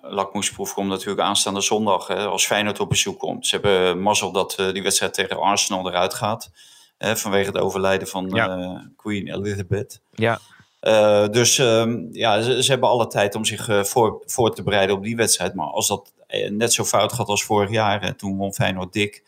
[0.02, 3.46] eh, lakmoesproef komt natuurlijk aanstaande zondag hè, als Feyenoord op bezoek komt.
[3.46, 6.50] Ze hebben mazzel dat eh, die wedstrijd tegen Arsenal eruit gaat.
[6.98, 8.48] hè, vanwege het overlijden van Ja.
[8.58, 10.00] eh, Queen Elizabeth.
[10.10, 10.38] Ja,
[10.80, 14.62] Eh, dus ehm, ja, ze, ze hebben alle tijd om zich eh, voor, voor te
[14.62, 15.54] bereiden op die wedstrijd.
[15.54, 18.92] Maar als dat eh, net zo fout gaat als vorig jaar, hè, toen won Feyenoord
[18.92, 19.22] dik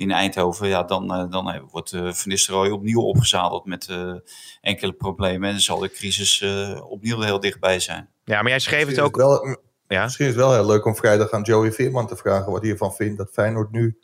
[0.00, 4.12] in Eindhoven, ja, dan, eh, dan eh, wordt eh Van Nistelrooy opnieuw opgezadeld met eh,
[4.60, 5.48] enkele problemen.
[5.48, 8.08] En dan zal de crisis eh, opnieuw heel dichtbij zijn.
[8.24, 9.16] ja, maar jij schreef het ook...
[9.16, 9.56] is het wel,
[9.88, 10.04] Ja?
[10.04, 12.70] Misschien is het wel heel leuk om vrijdag aan Joey Veerman te vragen wat hij
[12.70, 13.98] ervan vindt dat Feyenoord nu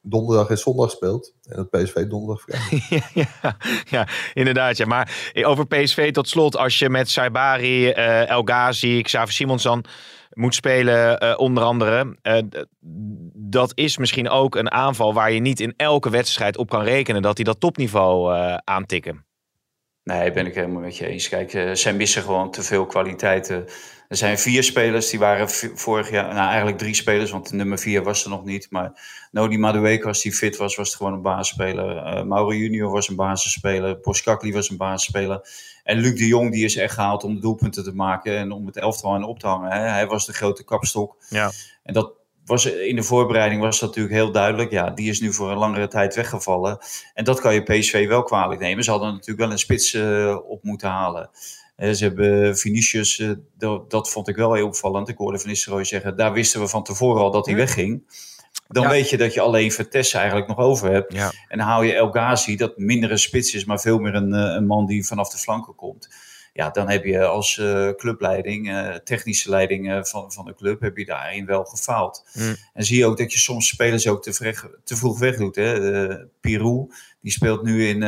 [0.00, 1.34] donderdag en zondag speelt.
[1.42, 2.88] En dat PSV donderdag vrijdag.
[3.42, 4.76] ja, ja, inderdaad.
[4.76, 4.86] Ja.
[4.86, 9.84] Maar over PSV tot slot, als je met Saibari, eh El Ghazi, Xavier Simons dan
[10.32, 12.16] moet spelen, eh, onder andere.
[12.22, 12.38] eh,
[13.34, 17.22] dat is misschien ook een aanval waar je niet in elke wedstrijd op kan rekenen
[17.22, 19.24] dat hij dat topniveau eh aantikken.
[20.04, 21.28] Nee, ben ik helemaal met je eens.
[21.28, 23.66] Kijk, uh, zij missen gewoon te veel kwaliteiten.
[24.08, 27.78] Er zijn vier spelers, die waren vorig jaar, nou eigenlijk drie spelers, want de nummer
[27.78, 28.66] vier was er nog niet.
[28.70, 31.96] Maar Nodi Madueke, als die fit was, was gewoon een basisspeler.
[31.96, 33.96] Uh, Mauro Junior was een basisspeler.
[33.96, 35.48] Poskakli was een basisspeler.
[35.82, 38.66] En Luc de Jong, die is echt gehaald om de doelpunten te maken en om
[38.66, 39.70] het elftal aan op te hangen.
[39.70, 39.78] Hè.
[39.78, 41.16] Hij was de grote kapstok.
[41.28, 41.50] Ja.
[41.82, 42.12] En dat,
[42.44, 44.70] was, in de voorbereiding was dat natuurlijk heel duidelijk.
[44.70, 46.78] Ja, die is nu voor een langere tijd weggevallen.
[47.14, 48.84] En dat kan je PSV wel kwalijk nemen.
[48.84, 51.30] Ze hadden natuurlijk wel een spits uh, op moeten halen.
[51.76, 55.08] Uh, ze hebben Vinicius, uh, dat, dat, vond ik wel heel opvallend.
[55.08, 58.02] Ik hoorde Van Nistelrooy zeggen, daar wisten we van tevoren al dat hij wegging.
[58.68, 58.88] Dan Ja.
[58.88, 61.12] weet je dat je alleen Vertessen eigenlijk nog over hebt.
[61.12, 61.32] Ja.
[61.48, 64.32] En dan haal je El Ghazi, dat minder een spits is, maar veel meer een,
[64.34, 66.08] eh, een man die vanaf de flanken komt.
[66.52, 70.96] Ja, dan heb je als eh, clubleiding, eh, technische leiding van, van de club, heb
[70.96, 72.24] je daarin wel gefaald.
[72.34, 72.56] Mm.
[72.74, 75.56] En zie je ook dat je soms spelers ook te, vreg- te vroeg wegdoet.
[75.56, 76.16] Hè?
[76.40, 78.00] Pirou, die speelt nu in,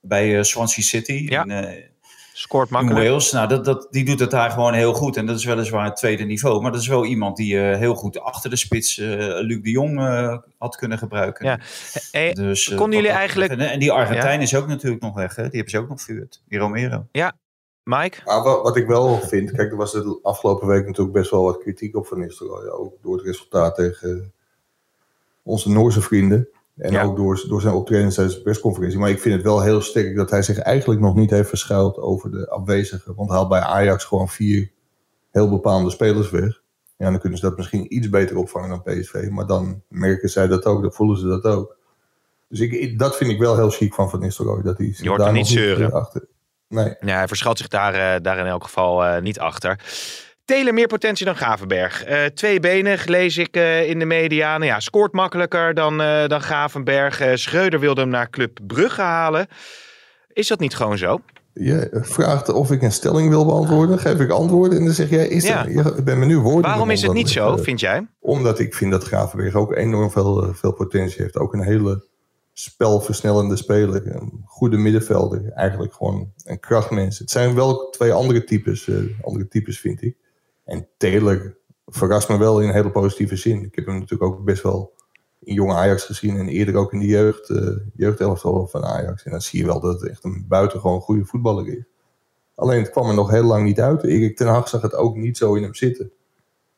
[0.00, 1.44] bij Swansea City Ja.
[1.44, 1.90] in,
[2.32, 3.06] Scoort in makkelijk.
[3.06, 3.32] Wales.
[3.32, 5.16] Nou, dat, dat, die doet het daar gewoon heel goed.
[5.16, 6.62] En dat is weliswaar het tweede niveau.
[6.62, 9.06] Maar dat is wel iemand die eh, heel goed achter de spits eh,
[9.40, 11.46] Luc de Jong eh, had kunnen gebruiken.
[11.46, 11.58] Ja.
[12.10, 15.36] Hey, Dus, konden jullie eigenlijk- En, en die Argentijn is ook natuurlijk nog weg.
[15.36, 15.42] Hè?
[15.42, 16.42] Die hebben ze ook nog vuurd.
[16.48, 17.06] Die Romero.
[17.84, 18.18] Mike?
[18.24, 21.42] Maar wat, wat ik wel vind, kijk, er was de afgelopen week natuurlijk best wel
[21.42, 22.68] wat kritiek op Van Nistelrooy.
[22.68, 24.32] Ook door het resultaat tegen
[25.42, 26.48] onze Noorse vrienden.
[26.82, 27.02] En Ja.
[27.02, 28.98] ook door, door zijn optreden tijdens de persconferentie.
[28.98, 31.96] Maar ik vind het wel heel sterk dat hij zich eigenlijk nog niet heeft verschuild
[31.98, 33.14] over de afwezigen.
[33.14, 34.70] Want hij haalt bij Ajax gewoon vier
[35.30, 36.60] heel bepaalde spelers weg.
[36.96, 39.28] Ja, dan kunnen ze dat misschien iets beter opvangen dan PSV.
[39.30, 41.76] Maar dan merken zij dat ook, dan voelen ze dat ook.
[42.48, 44.62] Dus ik, dat vind ik wel heel chic van Van Nistelrooy.
[44.62, 45.88] Dat hij zich Je hoort daar hem niet zeuren.
[45.88, 46.26] eh, achter...
[46.68, 46.94] Nee.
[47.00, 49.80] Ja, hij verschuilt zich daar, eh, daar in elk geval eh, niet achter.
[50.44, 52.04] Telen meer potentie dan Gavenberg.
[52.04, 54.58] Eh tweebenig lees ik eh, in de media.
[54.58, 57.22] Nou ja, scoort makkelijker dan, eh, dan Gavenberg.
[57.34, 59.46] Schreuder wilde hem naar Club Brugge halen.
[60.32, 61.20] Is dat niet gewoon zo?
[61.54, 63.98] Je vraagt of ik een stelling wil beantwoorden.
[63.98, 65.66] Geef ik antwoorden en dan zeg jij, is Ja.
[65.68, 66.70] ja, ik ben me nu woorden.
[66.70, 68.06] Waarom is het niet zo, vind jij?
[68.20, 71.36] Omdat ik vind dat Gravenberg ook enorm veel, veel potentie heeft.
[71.36, 72.06] Ook een hele
[72.52, 74.14] spelversnellende speler.
[74.14, 75.52] Een goede middenvelder.
[75.54, 77.18] Eigenlijk gewoon een krachtmens.
[77.18, 78.90] Het zijn wel twee andere types,
[79.22, 80.16] andere types vind ik.
[80.64, 83.64] En Taylor verrast me wel in een hele positieve zin.
[83.64, 84.92] Ik heb hem natuurlijk ook best wel
[85.40, 86.36] in jonge Ajax gezien.
[86.36, 87.52] En eerder ook in de jeugd,
[87.94, 89.24] jeugdelftal van Ajax.
[89.24, 91.84] En dan zie je wel dat het echt een buitengewoon goede voetballer is.
[92.54, 94.02] Alleen het kwam er nog heel lang niet uit.
[94.04, 96.12] Erik ten Hag zag het ook niet zo in hem zitten.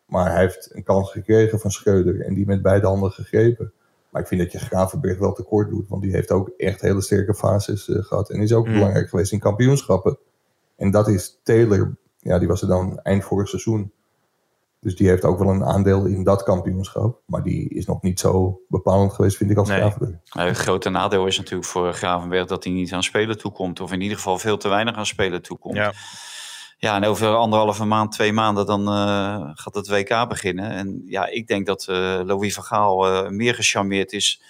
[0.07, 3.73] Maar hij heeft een kans gekregen van Schreuder en die met beide handen gegrepen.
[4.11, 7.01] Maar ik vind dat je Gravenberg wel tekort doet, want die heeft ook echt hele
[7.01, 8.31] sterke fases eh, gehad.
[8.31, 8.73] En is ook Mm.
[8.73, 10.19] belangrijk geweest in kampioenschappen.
[10.77, 13.93] En dat is Taylor, ja, die was er dan eind vorig seizoen.
[14.81, 17.21] Dus die heeft ook wel een aandeel in dat kampioenschap.
[17.27, 19.79] Maar die is nog niet zo bepalend geweest, vind ik, als Nee.
[19.79, 20.21] Gravenberg.
[20.33, 23.81] Nou, het grote nadeel is natuurlijk voor Gravenberg dat hij niet aan spelen toekomt.
[23.81, 25.77] Of in ieder geval veel te weinig aan spelen toekomt.
[25.77, 25.93] Ja.
[26.79, 30.71] Ja, en over anderhalve maand, twee maanden, dan eh, gaat het WK beginnen.
[30.71, 34.43] En ja, ik denk dat eh, Louis van Gaal eh, meer gecharmeerd is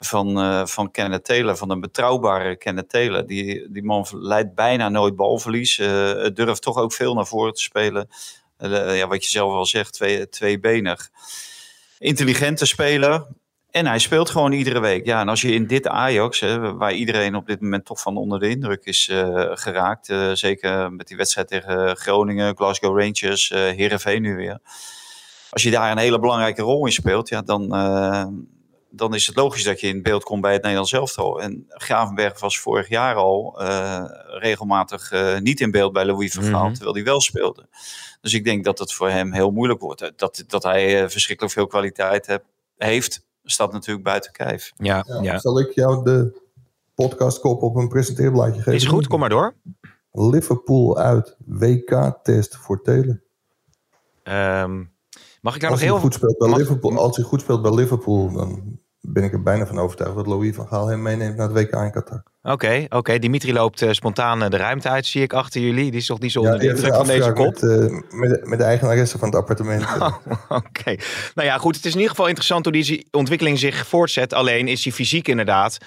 [0.00, 3.26] van, eh van Kenneth van een betrouwbare Kenneth Taylor.
[3.26, 7.62] Die, die man leidt bijna nooit balverlies, eh, durft toch ook veel naar voren te
[7.62, 8.08] spelen.
[8.56, 11.10] Eh, ja, wat je zelf al zegt, twee, tweebenig.
[11.98, 13.26] Intelligente speler.
[13.70, 15.06] En hij speelt gewoon iedere week.
[15.06, 18.16] Ja, en als je in dit Ajax, hè, waar iedereen op dit moment toch van
[18.16, 19.10] onder de indruk is
[19.54, 20.06] geraakt.
[20.32, 24.58] zeker met die wedstrijd tegen Groningen, Glasgow Rangers, eh Heerenveen nu weer.
[25.50, 27.68] Als je daar een hele belangrijke rol in speelt, ja, dan,
[28.90, 31.42] dan is het logisch dat je in beeld komt bij het Nederlands elftal.
[31.42, 36.42] En Gravenberg was vorig jaar al eh, regelmatig eh, niet in beeld bij Louis van
[36.44, 36.72] Gaal, Mhm.
[36.72, 37.68] terwijl hij wel speelde.
[38.20, 40.12] Dus ik denk dat het voor hem heel moeilijk wordt.
[40.16, 42.44] Dat, dat hij eh, verschrikkelijk veel kwaliteit heb,
[42.76, 44.72] heeft, staat natuurlijk buiten kijf.
[44.76, 45.38] Ja, Ja, ja.
[45.38, 46.40] Zal ik jou de
[46.94, 48.72] podcastkop op een presenteerblaadje geven?
[48.72, 49.54] Is goed, kom maar door.
[50.12, 53.22] Liverpool uit WK-test voor Taylor.
[54.22, 54.84] Ehm,
[55.40, 55.98] mag ik daar Als nog hij, heel...
[55.98, 59.42] goed speelt bij mag- Liverpool, als hij goed speelt bij Liverpool, dan ben ik er
[59.42, 62.22] bijna van overtuigd dat Louis van Gaal hem meeneemt naar het WK in Qatar.
[62.42, 63.18] Oké, oké.
[63.18, 65.90] Dimitri loopt eh, spontaan eh, de ruimte uit, zie ik achter jullie.
[65.90, 67.60] Die is toch niet zo onder de indruk van deze kop?
[67.60, 69.84] Met, eh, met, de- met de eigenaresse van het appartement.
[70.48, 70.94] Oké.
[71.34, 71.76] Nou ja, goed.
[71.76, 74.32] Het is in ieder geval interessant hoe die ontwikkeling zich voortzet.
[74.34, 75.78] Alleen is hij fysiek inderdaad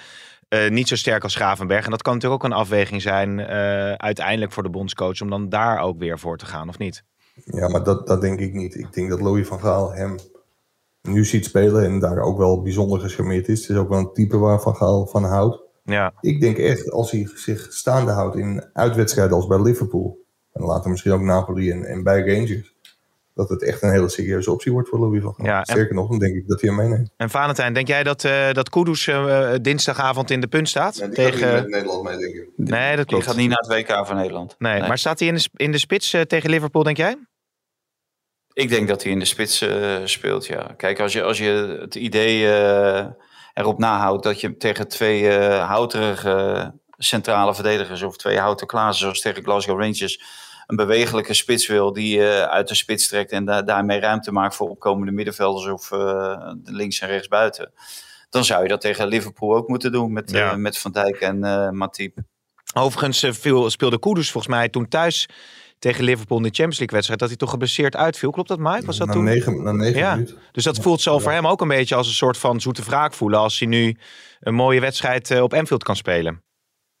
[0.68, 1.84] niet zo sterk als Gravenberg.
[1.84, 3.40] En dat kan natuurlijk ook een afweging zijn
[3.96, 7.02] uiteindelijk voor de bondscoach om dan daar ook weer voor te gaan, of niet?
[7.44, 8.74] Ja, maar dat, dat denk ik niet.
[8.74, 10.16] Ik denk dat Louis van Gaal hem
[11.08, 13.60] nu ziet spelen en daar ook wel bijzonder gecharmeerd is.
[13.60, 15.62] Het is ook wel een type waar Van Gaal van houdt.
[15.84, 20.18] Ja, Ik denk echt, als hij zich staande houdt in uitwedstrijden als bij Liverpool...
[20.52, 22.74] en later misschien ook Napoli en, en bij Rangers...
[23.34, 25.46] dat het echt een hele serieuze optie wordt voor Louis van Gaal.
[25.46, 27.10] Ja, en- Sterker nog, dan denk ik dat hij hem meeneemt.
[27.16, 31.08] En Valentijn, denk jij dat, eh dat Kudus eh, dinsdagavond in de punt staat?
[31.14, 31.70] tegen...
[31.70, 32.48] Nederland mee, denk ik.
[32.56, 33.24] Nee, dat Die klopt.
[33.24, 34.54] gaat niet naar het WK van Nederland.
[34.58, 37.16] Nee, maar staat hij in de, in de spits eh, tegen Liverpool, denk jij?
[38.54, 40.74] Ik denk dat hij in de spits eh, speelt, ja.
[40.76, 43.06] Kijk, als je, als je het idee eh,
[43.54, 49.20] erop nahoudt dat je tegen twee eh houterige centrale verdedigers of twee houten klazen, zoals
[49.20, 50.20] tegen Glasgow Rangers,
[50.66, 54.68] een bewegelijke spits wil die uit de spits trekt en da- daarmee ruimte maakt voor
[54.68, 55.90] opkomende middenvelders of
[56.64, 57.72] links en rechts buiten.
[58.30, 60.56] Dan zou je dat tegen Liverpool ook moeten doen met, Ja.
[60.56, 61.38] met Van Dijk en
[61.76, 62.16] Matip.
[62.74, 65.28] Overigens viel, speelde Kudus volgens mij toen thuis
[65.78, 67.20] tegen Liverpool in de Champions League wedstrijd...
[67.20, 68.30] dat hij toch geblesseerd uitviel.
[68.30, 68.86] Klopt dat, Mike?
[68.86, 69.24] Was dat na, toen?
[69.24, 70.14] negen, na negen Ja.
[70.14, 70.36] minuten.
[70.52, 73.12] Dus dat voelt zo voor hem ook een beetje als een soort van zoete wraak
[73.14, 73.38] voelen...
[73.38, 73.96] als hij nu
[74.40, 76.42] een mooie wedstrijd eh, op Anfield kan spelen.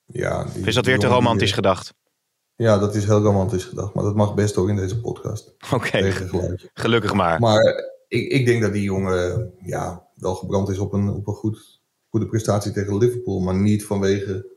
[0.04, 1.94] Ja, die- is dat weer te die, romantisch eh, gedacht?
[2.56, 3.94] Ja, dat is heel romantisch gedacht.
[3.94, 5.54] Maar dat mag best ook in deze podcast.
[5.72, 6.10] Oké,
[6.74, 7.40] gelukkig maar.
[7.40, 7.62] Maar
[8.08, 11.80] ik, ik denk dat die jongen ja, wel gebrand is op een, op een goed,
[12.08, 13.40] goede prestatie tegen Liverpool.
[13.40, 14.52] Maar niet vanwege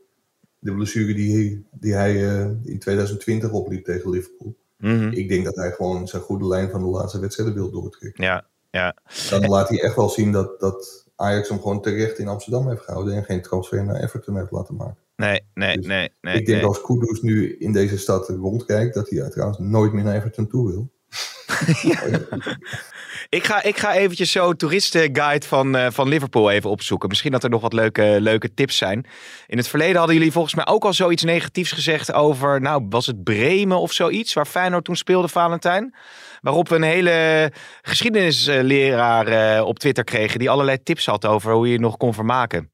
[0.58, 4.56] de blessure die, hij- die hij eh, in 2020 opliep tegen Liverpool.
[4.76, 5.08] Mhm.
[5.08, 8.24] Ik denk dat hij gewoon zijn goede lijn van de laatste wedstrijden wil doortrekken.
[8.24, 8.96] Ja, ja.
[9.30, 12.82] Dan laat hij echt wel zien dat, dat Ajax hem gewoon terecht in Amsterdam heeft
[12.82, 13.14] gehouden.
[13.14, 14.96] En geen transfer naar Everton heeft laten maken.
[15.16, 16.10] Nee, nee, Dus nee.
[16.20, 16.66] nee, ik denk nee.
[16.66, 20.66] als Kudus nu in deze stad rondkijkt, dat hij trouwens nooit meer naar Everton toe
[20.70, 20.90] wil.
[23.28, 27.08] Ik ga, ik ga eventjes zo toeristenguide van, eh, van Liverpool even opzoeken.
[27.08, 29.06] Misschien dat er nog wat leuke, leuke tips zijn.
[29.46, 32.60] In het verleden hadden jullie volgens mij ook al zoiets negatiefs gezegd over...
[32.60, 35.94] Nou, was het Bremen of zoiets, waar Feyenoord toen speelde, Valentijn?
[36.40, 37.52] Waarop we een hele
[37.82, 40.38] geschiedenisleraar eh, op Twitter kregen...
[40.38, 42.70] die allerlei tips had over hoe je je nog kon vermaken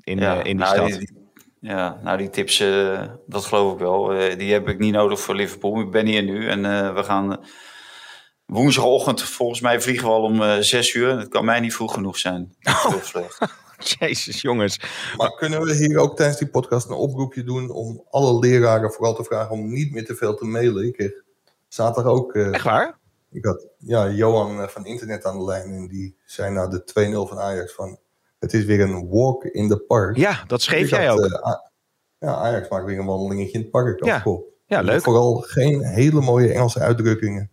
[0.00, 0.98] in, eh, in die nou, stad.
[0.98, 1.22] die-
[1.60, 2.58] ja, nou die tips,
[3.26, 4.06] dat geloof ik wel.
[4.36, 5.80] Die heb ik niet nodig voor Liverpool.
[5.80, 6.62] Ik ben hier nu en
[6.94, 7.38] we gaan
[8.46, 11.18] woensdagochtend, volgens mij vliegen we al om eh, zes uur.
[11.18, 12.54] Het kan mij niet vroeg genoeg zijn.
[12.86, 12.94] Oh.
[13.98, 14.80] Jezus, jongens.
[15.16, 19.14] Maar kunnen we hier ook tijdens die podcast een oproepje doen om alle leraren vooral
[19.14, 20.86] te vragen om niet meer te veel te mailen?
[20.86, 21.12] Ik kreeg
[21.68, 22.34] zaterdag ook...
[22.34, 22.98] eh, Echt waar?
[23.30, 26.82] Ik had ja, Johan eh, van Internet aan de lijn en die zei na de
[27.26, 27.98] 2-0 van Ajax van...
[28.38, 30.16] Het is weer een walk in the park.
[30.16, 31.24] Ja, dat schreef Ik jij had, ook.
[31.30, 31.52] eh,
[32.18, 34.22] ja, Ajax maakt weer een wandelingetje in het park Ja.
[34.66, 35.02] Ja, En leuk.
[35.02, 37.50] Vooral geen hele mooie Engelse uitdrukkingen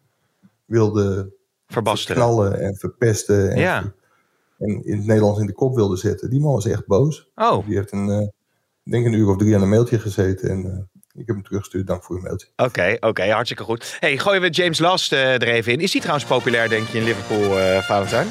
[0.72, 1.34] wilde
[1.68, 2.22] Verbasteren.
[2.22, 3.52] knallen en verpesten.
[3.52, 3.94] En, Ja.
[4.58, 6.30] en in het Nederlands in de kop wilde zetten.
[6.30, 7.30] Die man was echt boos.
[7.36, 8.32] Oh, Die heeft een,
[8.84, 10.50] ik denk een uur of drie aan een mailtje gezeten.
[10.50, 11.88] En eh, ik heb hem teruggestuurd.
[11.88, 12.48] Dank voor uw mailtje.
[12.56, 13.98] Oké, oké, hartstikke goed.
[14.00, 15.80] Hey, gooien we James Last eh, er even in.
[15.80, 18.28] Is die trouwens populair, denk je, in Liverpool, Valentijn?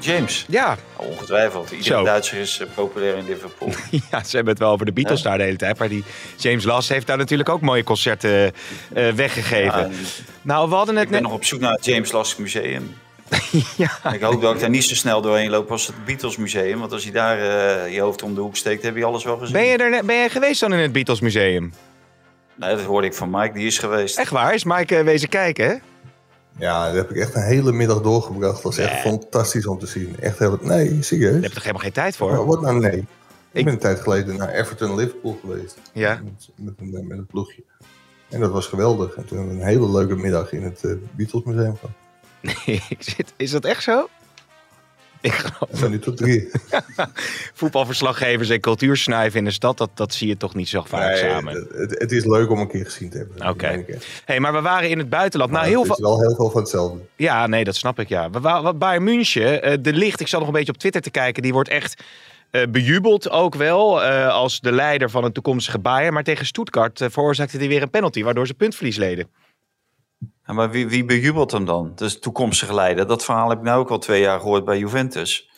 [0.00, 1.70] James, Ja, ongetwijfeld.
[1.70, 2.04] Iedere Zo.
[2.04, 3.68] Duitser is eh, populair in Liverpool.
[4.10, 5.78] ja, ze hebben het wel over de Beatles daar de hele tijd.
[5.78, 6.04] Maar die
[6.36, 8.52] James Last heeft daar natuurlijk ook mooie concerten
[8.94, 9.80] eh, weggegeven.
[9.80, 9.88] Ja,
[10.42, 11.30] nou, we hadden het ik ben net...
[11.30, 12.94] nog op zoek naar het James Last Museum.
[13.76, 16.78] ja, Ik hoop dat ik daar niet zo snel doorheen loop als het Beatles Museum.
[16.78, 19.36] Want als je daar eh, je hoofd om de hoek steekt, heb je alles wel
[19.36, 19.52] gezien.
[19.52, 21.72] ben, je er, net- ben jij geweest dan in het Beatles Museum?
[22.54, 24.18] Nee, dat hoorde ik van Mike, die is geweest.
[24.18, 24.54] Echt waar?
[24.54, 25.74] Is Mike eh, wezen kijken, hè?
[26.58, 28.54] Ja, dat heb ik echt een hele middag doorgebracht.
[28.54, 30.16] Dat was echt fantastisch om te zien.
[30.20, 30.58] Echt heel...
[30.60, 31.32] Nee, serieus.
[31.32, 32.30] Daar je toch helemaal geen tijd voor?
[32.30, 32.96] Maar Wat nou nee?
[32.98, 33.06] Ik,
[33.52, 35.78] Ik- ben een tijd geleden naar Everton Liverpool geweest.
[35.92, 36.20] Ja.
[36.24, 37.62] Met, met, een, met een ploegje.
[38.28, 39.14] En dat was geweldig.
[39.14, 41.96] En toen hebben we een hele leuke middag in het eh, Beatles Museum gehad.
[42.66, 44.08] Nee, ik zit, is dat echt zo?
[45.20, 46.50] Ik geloof tot drie.
[47.54, 51.18] voetbalverslaggevers en cultuursnuiven in de stad, dat, dat zie je toch niet zo vaak Nee,
[51.18, 51.66] samen.
[51.74, 53.48] het, het, is leuk om een keer gezien te hebben.
[53.48, 53.84] Oké.
[54.24, 55.50] hey, maar we waren in het buitenland.
[55.50, 56.98] Maar nou, heel het is wel heel veel van hetzelfde.
[57.16, 58.30] Ja, nee, dat snap ik, ja.
[58.30, 61.42] Wat Bayern München, eh, de licht, ik zat nog een beetje op Twitter te kijken,
[61.42, 62.02] die wordt echt
[62.50, 66.12] eh, bejubeld ook wel eh, als de leider van een toekomstige Bayern.
[66.12, 69.28] Maar tegen Stuttgart eh, veroorzaakte hij weer een penalty, waardoor ze puntverlies leden.
[70.50, 71.92] Ja, maar wie, wie bejubelt hem dan?
[71.94, 73.06] Dus toekomstige leider.
[73.06, 75.50] Dat verhaal heb ik nou ook al twee jaar gehoord bij Juventus.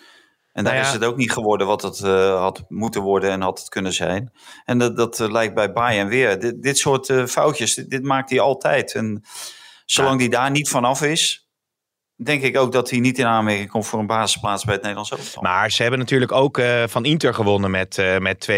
[0.52, 0.88] En daar Nou ja.
[0.88, 3.92] is het ook niet geworden wat het eh, had moeten worden en had het kunnen
[3.92, 4.33] zijn.
[4.64, 6.38] En dat, dat eh, lijkt bij Bayern weer.
[6.38, 8.94] Dit, dit soort eh, foutjes, dit, dit maakt hij altijd.
[8.94, 9.24] En
[9.85, 11.48] zolang hij daar niet vanaf is,
[12.16, 15.11] denk ik ook dat hij niet in aanmerking komt voor een basisplaats bij het Nederlands
[15.11, 15.42] elftal.
[15.42, 18.52] Maar ze hebben natuurlijk ook van Inter gewonnen met, met 2-0.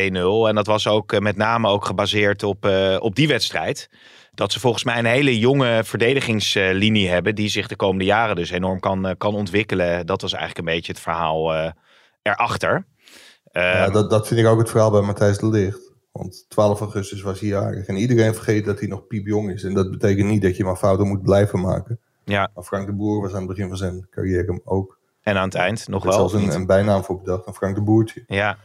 [0.48, 2.68] En dat was ook met name ook gebaseerd op,
[2.98, 3.88] op die wedstrijd.
[4.34, 7.34] Dat ze volgens mij een hele jonge verdedigingslinie hebben.
[7.34, 10.06] Die zich de komende jaren dus enorm kan, eh, kan ontwikkelen.
[10.06, 11.70] Dat was eigenlijk een beetje het verhaal eh,
[12.22, 12.86] erachter.
[13.52, 15.92] Eh, Ja, dat, dat vind ik ook het verhaal bij Matthijs de Ligt.
[16.12, 17.86] Want 12 augustus was hij jarig.
[17.86, 19.62] En iedereen vergeet dat hij nog piepjong is.
[19.64, 21.98] En dat betekent niet dat je maar fouten moet blijven maken.
[22.24, 24.98] ja, Maar Frank de Boer was aan het begin van zijn carrière ook.
[25.22, 26.18] en aan het eind nog Er wel.
[26.18, 27.46] zelfs of een, een bijnaam voor bedacht.
[27.46, 28.24] Een Frank de Boertje.
[28.26, 28.58] Ja,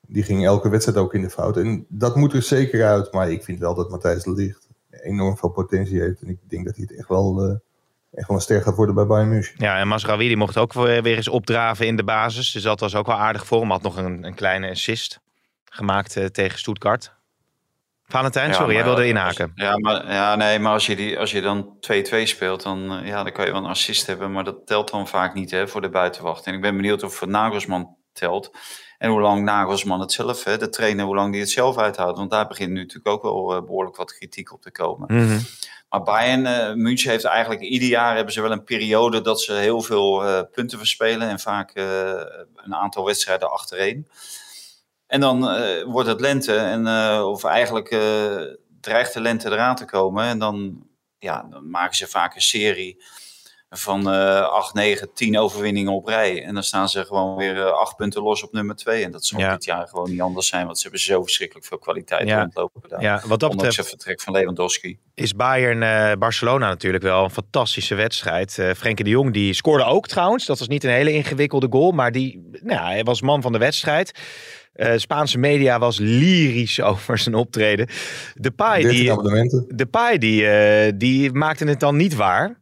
[0.00, 1.56] Die ging elke wedstrijd ook in de fout.
[1.56, 3.12] En dat moet er zeker uit.
[3.12, 4.67] Maar ik vind wel dat Matthijs de Ligt
[5.02, 6.22] enorm veel potentie heeft.
[6.22, 7.54] En ik denk dat hij het echt wel eh,
[8.18, 9.54] echt wel een ster gaat worden bij Bayern München.
[9.56, 12.52] Ja, en Masraoui die mocht ook weer weer eens opdraven in de basis.
[12.52, 13.70] Dus dat was ook wel aardig voor hem.
[13.70, 15.20] Had nog een, een kleine assist
[15.64, 17.16] gemaakt eh, tegen Stuttgart.
[18.10, 19.52] Valentijn, Ja, sorry, jij wilde als- inhaken.
[19.54, 23.06] Ja, maar, ja, nee, maar als je, die, als je dan 2-2 speelt, dan, eh,
[23.06, 24.32] ja, dan kan je wel een assist hebben.
[24.32, 26.46] Maar dat telt dan vaak niet hè, voor de buitenwacht.
[26.46, 28.50] En ik ben benieuwd of Nagelsman telt.
[28.98, 32.18] En hoe lang Nagelsman het zelf, hè, de trainer, hoe lang die het zelf uithoudt.
[32.18, 35.16] Want daar begint nu natuurlijk ook wel eh, behoorlijk wat kritiek op te komen.
[35.16, 35.38] Mhm.
[35.88, 39.52] Maar Bayern eh München heeft eigenlijk ieder jaar hebben ze wel een periode dat ze
[39.52, 41.28] heel veel eh, punten verspelen.
[41.28, 41.72] En vaak
[42.54, 44.08] een aantal wedstrijden achtereen.
[45.06, 45.40] En dan
[45.84, 46.54] wordt het lente.
[46.54, 46.86] En,
[47.22, 47.88] of eigenlijk
[48.80, 50.24] dreigt de lente eraan te komen.
[50.24, 50.86] En dan,
[51.18, 53.02] ja, dan maken ze vaak een serie
[53.70, 56.44] van eh 8, 9, 10 overwinningen op rij.
[56.44, 59.04] En dan staan ze gewoon weer eh, acht punten los op nummer 2.
[59.04, 59.52] En dat zal Ja.
[59.52, 60.64] dit jaar gewoon niet anders zijn.
[60.64, 62.40] Want ze hebben zo verschrikkelijk veel kwaliteit Ja.
[62.40, 63.00] rondlopen daar.
[63.02, 64.98] Ja, wat dat Ondanks betreft het vertrek van Lewandowski.
[65.14, 68.58] is Bayern-Barcelona natuurlijk wel een fantastische wedstrijd.
[68.58, 70.46] Eh Frenkie de Jong die scoorde ook trouwens.
[70.46, 73.52] Dat was niet een hele ingewikkelde goal, maar die, nou, ja, hij was man van
[73.52, 74.18] de wedstrijd.
[74.72, 77.88] Eh, Spaanse media was lyrisch over zijn optreden.
[78.34, 79.76] Depay, 13 die.
[79.76, 82.60] Depay die, eh, die maakte het dan niet waar.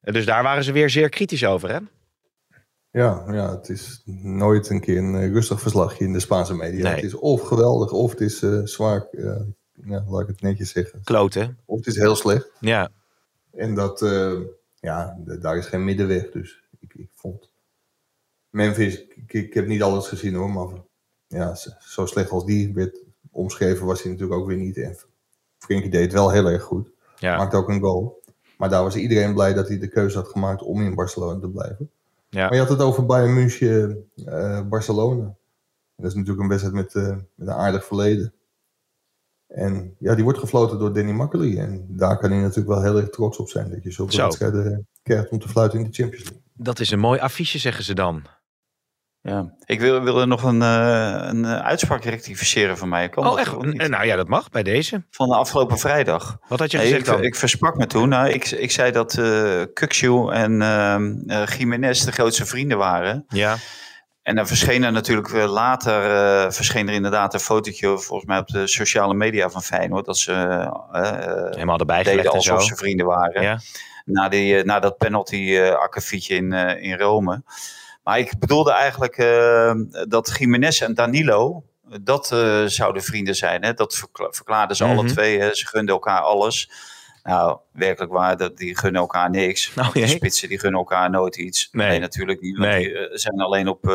[0.00, 1.78] Dus daar waren ze weer zeer kritisch over, hè?
[2.92, 6.82] Ja, ja, het is nooit een keer een eh, rustig verslagje in de Spaanse media.
[6.82, 6.94] Nee.
[6.94, 9.40] Het is of geweldig, of het is eh, zwaar, eh,
[9.72, 11.02] ja, laat ik het netjes zeggen.
[11.04, 11.58] Kloten.
[11.64, 12.52] Of het is heel slecht.
[12.60, 12.90] Ja.
[13.52, 14.00] En dat,
[14.80, 16.30] ja, daar is geen middenweg.
[16.30, 17.50] Dus ik, ik vond
[18.50, 20.68] Memphis, ik, ik heb niet alles gezien hoor, maar
[21.26, 24.76] ja, zo slecht als die werd omschreven was hij natuurlijk ook weer niet.
[24.76, 24.96] En
[25.58, 26.90] Frenkie deed het wel heel erg goed.
[27.16, 27.36] Ja.
[27.36, 28.19] Maakte ook een goal.
[28.60, 31.48] Maar daar was iedereen blij dat hij de keuze had gemaakt om in Barcelona te
[31.48, 31.90] blijven.
[32.28, 32.42] Ja.
[32.44, 35.24] Maar je had het over Bayern München, eh, Barcelona.
[35.24, 38.32] En dat is natuurlijk een wedstrijd met, eh, met een aardig verleden.
[39.46, 41.58] En ja, die wordt gefloten door Danny Makkely.
[41.58, 43.70] En daar kan hij natuurlijk wel heel erg trots op zijn.
[43.70, 44.22] Dat je zulke Zo.
[44.22, 46.42] wedstrijden eh, krijgt om te fluiten in de Champions League.
[46.54, 48.22] Dat is een mooi affiche, zeggen ze dan.
[49.22, 53.08] Ja, ik wil, wilde nog een, eh, een eh, uitspraak rectificeren van mij.
[53.08, 53.52] Kan Oh, echt?
[53.52, 55.02] Eh, Nou ja, dat mag bij deze.
[55.10, 56.38] Van de afgelopen vrijdag.
[56.48, 57.22] Wat had je Nee, gezegd ik, dan?
[57.22, 58.08] ik versprak me toen.
[58.08, 59.14] Nou, ik, ik zei dat
[59.74, 63.24] Kukshu en eh, Jiménez de grootste vrienden waren.
[63.28, 63.56] Ja.
[64.22, 65.92] En dan verscheen er natuurlijk later
[66.52, 70.32] verscheen er inderdaad een fotootje, volgens mij op de sociale media van Feyenoord, dat ze
[70.92, 72.68] eh, Helemaal erbij deden en alsof zo.
[72.68, 73.42] ze vrienden waren.
[73.42, 73.58] Ja.
[74.04, 77.42] Na, die, na dat penalty akkefietje in, eh, in Rome.
[78.10, 79.72] Maar ik bedoelde eigenlijk eh,
[80.08, 83.64] dat Jiménez en Danilo, eh, dat eh, zouden vrienden zijn.
[83.64, 83.74] Hè?
[83.74, 84.98] Dat verkla- verklaarden ze Mhm.
[84.98, 85.40] alle twee.
[85.40, 85.54] Hè?
[85.54, 86.70] Ze gunden elkaar alles.
[87.22, 89.68] Nou, werkelijk waar, dat, die gunnen elkaar niks.
[89.68, 91.68] Oh, Want die spitsen die gunnen elkaar nooit iets.
[91.72, 91.98] Nee.
[91.98, 92.58] natuurlijk niet.
[92.58, 92.84] Nee.
[92.84, 93.86] die eh, zijn alleen op,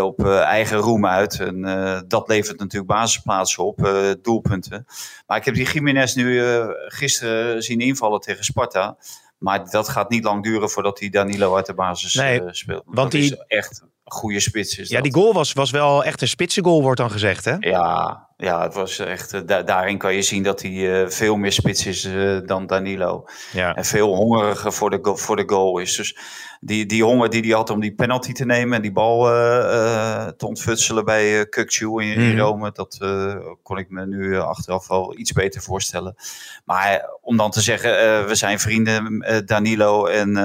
[0.00, 1.40] op eigen roem uit.
[1.40, 1.62] En
[2.08, 3.90] dat levert natuurlijk basisplaatsen op,
[4.22, 4.86] doelpunten.
[5.26, 6.42] Maar ik heb die Jiménez nu
[6.88, 8.96] gisteren zien invallen tegen Sparta.
[9.38, 12.82] Maar dat gaat niet lang duren voordat die Danilo uit de basis Nee, eh, speelt.
[12.84, 14.78] want dat die- is echt een goede spits.
[14.78, 15.04] Is Ja, dat.
[15.04, 17.56] die goal was, was wel echt een spitsengoal, wordt dan gezegd, hè?
[17.60, 19.32] Ja, ja, het was echt.
[19.32, 22.08] eh, da- daarin kan je zien dat hij eh, veel meer spits is
[22.46, 23.24] dan Danilo.
[23.52, 23.74] Ja.
[23.74, 25.96] En veel hongeriger voor de, voor de goal is.
[25.96, 26.16] Dus
[26.60, 29.58] die, die honger die hij had om die penalty te nemen en die bal eh,
[29.58, 32.38] eh, te ontfutselen bij uh, in, in Mhm.
[32.38, 32.98] Rome, dat
[33.62, 36.14] kon ik me nu achteraf wel iets beter voorstellen.
[36.64, 37.90] Maar om dan te zeggen,
[38.26, 40.36] we zijn vrienden, Danilo en,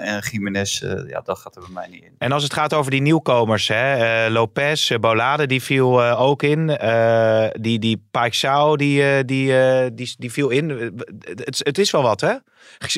[0.00, 2.14] en Jiménez, ja, dat gaat er bij mij niet in.
[2.18, 6.66] En als het gaat over die nieuwkomers, hè, Lopez, Bolade, die viel ook in.
[7.52, 9.54] Die die Paixão, die, die,
[9.94, 10.70] die, die viel in.
[11.34, 12.34] Het, het is wel wat, hè?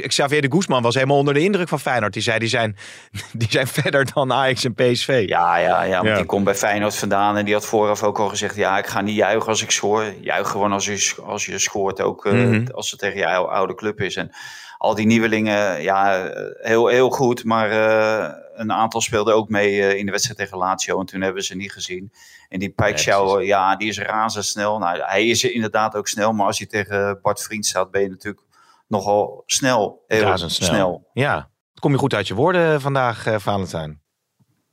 [0.06, 2.12] Xavier de Guzman was helemaal onder de indruk van Feyenoord.
[2.12, 2.76] Die zei, die zijn,
[3.32, 5.24] die zijn verder dan Ajax en PSV.
[5.26, 6.16] Ja, ja, ja, want Ja.
[6.16, 9.00] die komt bij Feyenoord vandaan en die had vooraf ook al gezegd, ja, ik ga
[9.00, 10.04] niet juichen als ik scoor.
[10.20, 12.66] Juich gewoon als je, als je scoort, ook eh, Mhm.
[12.72, 14.16] als het tegen je ou- oude club is.
[14.16, 14.30] En
[14.78, 19.98] al die nieuwelingen, ja, heel, heel goed, maar eh, een aantal speelden ook mee eh,
[19.98, 22.12] in de wedstrijd tegen Lazio en toen hebben we ze niet gezien.
[22.48, 24.78] En die Paixão, ja, die is razendsnel.
[24.78, 28.08] Nou, hij is inderdaad ook snel, maar als je tegen Bart Vriend staat, ben je
[28.08, 28.42] natuurlijk
[28.86, 30.68] nogal snel, heel Razendsnel.
[30.68, 31.08] snel.
[31.12, 34.02] Ja, kom je goed uit je woorden vandaag, eh Valentijn.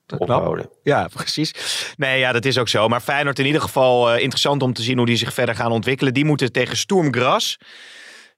[0.05, 0.37] Dat knap.
[0.37, 0.69] Ophouden.
[0.83, 1.53] Ja, precies.
[1.97, 2.87] Nee, ja, dat is ook zo.
[2.87, 5.71] Maar Feyenoord in ieder geval eh, interessant om te zien hoe die zich verder gaan
[5.71, 6.13] ontwikkelen.
[6.13, 7.57] Die moeten tegen Sturm Gras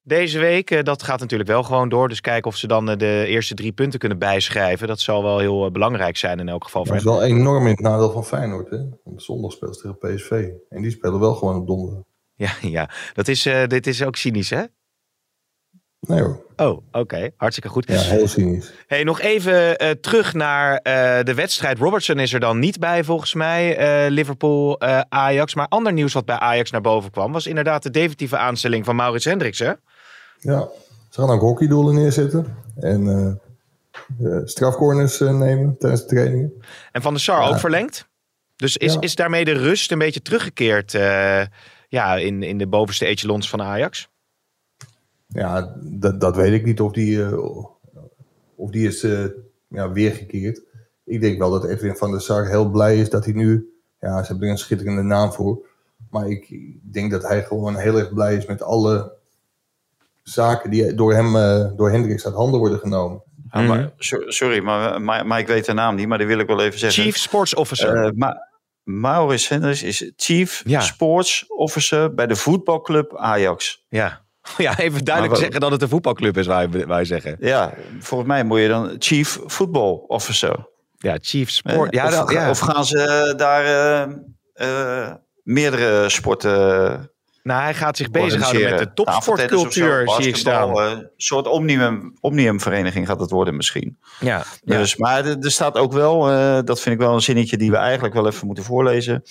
[0.03, 0.71] deze week.
[0.71, 2.09] Eh, dat gaat natuurlijk wel gewoon door.
[2.09, 4.87] Dus kijken of ze dan de eerste drie punten kunnen bijschrijven.
[4.87, 6.83] Dat zal wel heel belangrijk zijn in elk geval.
[6.83, 8.69] Dat is wel enorm in het nadeel van Feyenoord.
[8.69, 8.77] Hè?
[9.03, 10.49] Want zondag speelt ze tegen PSV.
[10.69, 12.03] En die spelen wel gewoon op donderdag.
[12.35, 12.89] Ja, ja.
[13.13, 14.63] Dat is, eh, dit is ook cynisch, hè?
[16.07, 16.45] Nee hoor.
[16.55, 17.29] Oh, oké.
[17.37, 17.87] Hartstikke goed.
[17.87, 18.71] Ja, heel cynisch.
[18.87, 21.77] Hey, nog even eh, terug naar eh, de wedstrijd.
[21.77, 23.77] Robertson is er dan niet bij volgens mij.
[23.77, 25.55] eh, Liverpool, Ajax.
[25.55, 27.31] Maar ander nieuws wat bij Ajax naar boven kwam...
[27.31, 29.71] was inderdaad de definitieve aanstelling van Maurits Hendricks, hè?
[30.39, 30.67] Ja,
[31.09, 32.57] Ze gaan ook hockeydoelen neerzetten.
[32.79, 33.41] En
[34.45, 36.53] strafcorners nemen tijdens de trainingen.
[36.91, 38.07] En Van der Sar ook verlengd?
[38.55, 40.91] Dus is, is daarmee de rust een beetje teruggekeerd
[41.87, 44.07] ja, in, in de bovenste echelons van Ajax?
[45.33, 47.39] Ja, dat, dat weet ik niet of die,
[48.55, 49.01] of die is
[49.67, 50.61] ja, weergekeerd.
[51.03, 53.73] Ik denk wel dat Edwin van der Sar heel blij is dat hij nu...
[53.99, 55.65] Ja, ze hebben er een schitterende naam voor.
[56.09, 59.11] Maar ik denk dat hij gewoon heel erg blij is met alle
[60.23, 63.21] zaken die door hem, uh, door Hendricks uit handen worden genomen.
[63.51, 63.89] maar, mhm.
[64.27, 66.79] sorry, maar, maar, maar, ik weet de naam niet, maar die wil ik wel even
[66.79, 67.03] zeggen.
[67.03, 68.05] Chief Sports Officer.
[68.05, 68.51] Uh, maar,
[68.83, 73.85] Maurits Hendricks is Chief Sports Officer bij de voetbalclub Ajax.
[73.89, 74.22] Ja.
[74.57, 77.37] Ja, even duidelijk zeggen dat het een voetbalclub is, waar wij zeggen.
[77.39, 80.69] Ja, volgens mij moet je dan Chief Football Officer.
[80.97, 81.93] Ja, Chief Sport.
[81.93, 82.49] ja, of, ja.
[82.49, 83.65] of gaan ze daar
[84.55, 85.11] uh,
[85.43, 87.11] meerdere sporten
[87.43, 90.77] nou, hij gaat zich bezighouden met de topsportcultuur, zie ik staan.
[90.77, 93.97] Een eh, soort omnium, omniumvereniging gaat het worden misschien.
[94.19, 97.71] Ja, dus, Maar er, staat ook wel, uh, dat vind ik wel een zinnetje die
[97.71, 99.23] we eigenlijk wel even moeten voorlezen.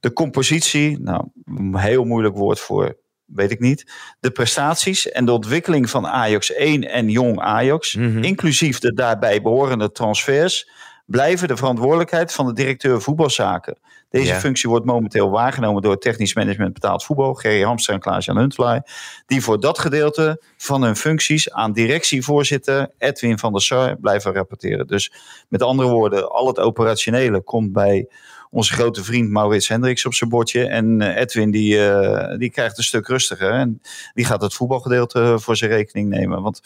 [0.00, 1.24] De compositie, nou,
[1.72, 3.92] heel moeilijk woord voor, weet ik niet.
[4.20, 9.42] De prestaties en de ontwikkeling van Ajax 1 en jong Ajax, mm inclusief de daarbij
[9.42, 10.68] behorende transfers
[11.06, 13.78] blijven de verantwoordelijkheid van de directeur voetbalzaken.
[14.10, 18.86] Deze functie wordt momenteel waargenomen door technisch management betaald voetbal, Gerry Hamster en Klaas-Jan Huntelaar,
[19.26, 24.86] die voor dat gedeelte van hun functies aan directievoorzitter Edwin van der Sar blijven rapporteren.
[24.86, 25.12] Dus
[25.48, 28.08] met andere woorden, al het operationele komt bij
[28.56, 30.66] onze grote vriend Maurits Hendricks op zijn bordje.
[30.66, 33.50] En eh, Edwin die, uh, die krijgt een stuk rustiger.
[33.50, 33.80] En
[34.14, 36.42] die gaat het voetbalgedeelte voor zijn rekening nemen.
[36.42, 36.60] Want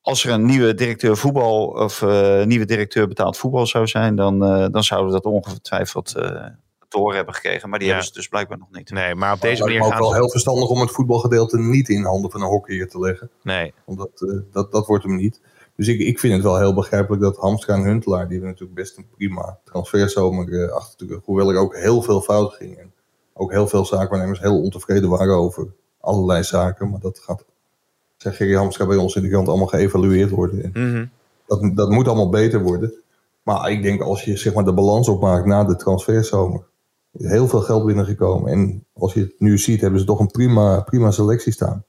[0.00, 4.42] als er een nieuwe directeur voetbal of uh, nieuwe directeur betaald voetbal zou zijn, dan,
[4.42, 6.22] uh, dan zouden we dat ongetwijfeld uh,
[6.88, 7.68] te horen hebben gekregen.
[7.68, 8.90] Maar die hebben ze dus blijkbaar nog niet.
[8.90, 9.82] Nee, maar op deze manier.
[9.82, 12.98] Het is wel heel verstandig om het voetbalgedeelte niet in handen van een hockeyer te
[12.98, 13.30] leggen.
[13.42, 13.72] Nee.
[13.84, 15.40] Want dat, dat, dat wordt hem niet.
[15.76, 18.78] Dus ik, ik vind het wel heel begrijpelijk dat Hamstra en Huntelaar, die hebben natuurlijk
[18.78, 21.24] best een prima transferzomer achter de rug.
[21.24, 22.76] Hoewel er ook heel veel fout ging.
[22.78, 22.92] En
[23.32, 25.66] ook heel veel zaakwaarnemers heel ontevreden waren over
[26.00, 26.90] allerlei zaken.
[26.90, 27.44] Maar dat gaat
[28.16, 30.70] zeg Gerry Hamstra bij ons in de krant allemaal geëvalueerd worden.
[30.72, 31.06] Mhm.
[31.46, 32.94] dat, dat moet allemaal beter worden.
[33.42, 36.64] Maar ik denk als je zeg maar, de balans opmaakt na de transferzomer.
[37.12, 38.52] Heel veel geld binnengekomen.
[38.52, 41.84] En als je het nu ziet, hebben ze toch een prima, prima selectie staan.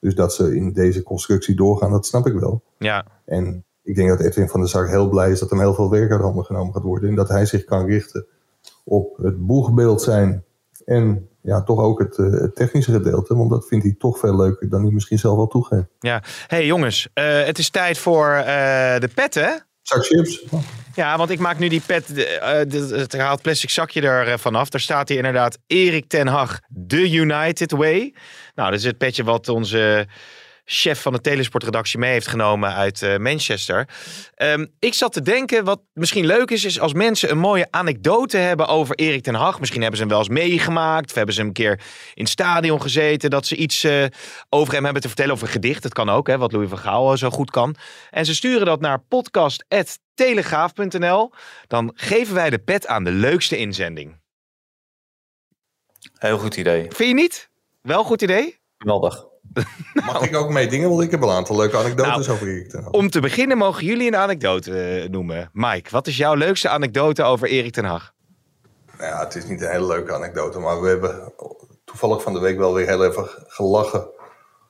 [0.00, 2.62] Dus dat ze in deze constructie doorgaan, dat snap ik wel.
[2.78, 3.06] Ja.
[3.24, 5.90] En ik denk dat Edwin van der Sar heel blij is dat hem heel veel
[5.90, 7.08] werk uit handen genomen gaat worden.
[7.08, 8.26] En dat hij zich kan richten
[8.84, 10.44] op het boegbeeld zijn
[10.84, 13.36] en ja, toch ook het, uh, technische gedeelte.
[13.36, 15.88] Want dat vindt hij toch veel leuker dan hij misschien zelf wel toegeeft.
[15.98, 18.44] Ja, hey jongens, uh, het is tijd voor uh,
[18.98, 19.50] de pet hè?
[19.98, 20.40] Chips.
[20.94, 22.08] Ja, want ik maak nu die pet,
[22.90, 24.68] het haalt plastic zakje er vanaf.
[24.68, 28.14] Daar staat hier inderdaad Erik ten Hag, The United Way.
[28.54, 30.06] Nou, dat is het petje wat onze
[30.72, 33.88] chef van de telesportredactie mee heeft genomen uit uh, Manchester.
[34.36, 38.36] Um, ik zat te denken, wat misschien leuk is, is als mensen een mooie anekdote
[38.36, 39.60] hebben over Erik ten Hag.
[39.60, 41.80] Misschien hebben ze hem wel eens meegemaakt, of hebben ze hem een keer
[42.14, 44.04] in het stadion gezeten, dat ze iets uh,
[44.48, 45.82] over hem hebben te vertellen, of een gedicht.
[45.82, 47.74] Dat kan ook, hè, wat Louis van Gaal zo goed kan.
[48.10, 51.32] En ze sturen dat naar podcast.telegraaf.nl.
[51.66, 54.18] Dan geven wij de pet aan de leukste inzending.
[56.18, 56.82] Heel goed idee.
[56.82, 57.50] Vind je niet?
[57.82, 58.58] Wel goed idee?
[58.78, 59.29] Geweldig.
[60.06, 60.88] Mag ik ook meedingen?
[60.88, 62.92] Want ik heb een aantal leuke anekdotes nou, over Erik ten Hag.
[62.92, 65.50] Om te beginnen mogen jullie een anekdote eh, noemen.
[65.52, 68.12] Mike, wat is jouw leukste anekdote over Erik ten Hag?
[68.98, 71.32] Nou ja, het is niet een hele leuke anekdote, maar we hebben
[71.84, 74.08] toevallig van de week wel weer heel even gelachen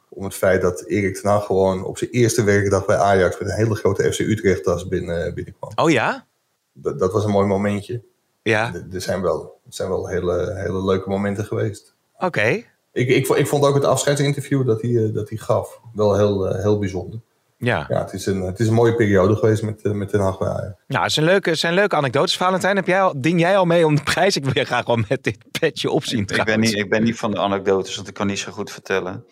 [0.09, 3.49] om het feit dat Erik ten Hag gewoon op zijn eerste werkdag bij Ajax met
[3.49, 5.72] een hele grote FC Utrecht tas binnen, eh, binnenkwam.
[5.74, 6.26] Oh ja?
[6.72, 8.03] Dat, dat was een mooi momentje.
[8.43, 8.74] Ja.
[8.93, 11.95] Er zijn wel, er zijn wel hele, hele leuke momenten geweest.
[12.18, 12.64] Oké.
[12.93, 16.49] Ik, ik, ik vond ook het afscheidsinterview dat hij, eh, dat hij gaf wel heel,
[16.49, 17.20] eh, heel bijzonder.
[17.57, 17.86] Ja.
[17.88, 20.38] ja het, is een, het is een mooie periode geweest met, eh, met Den Haag
[20.38, 22.36] bij Nou, het zijn leuke, zijn leuke anekdotes.
[22.36, 24.36] Valentijn, heb jij al, ding jij al mee om de prijs?
[24.36, 26.20] Ik wil je graag wel met dit petje opzien.
[26.20, 28.53] Ik, ik, ben niet, ik ben niet van de anekdotes, want ik kan niet zo
[28.53, 29.24] goed vertellen.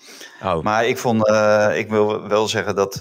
[0.42, 0.62] Oh.
[0.62, 1.28] Maar ik, vond,
[1.74, 2.94] ik wil wel zeggen dat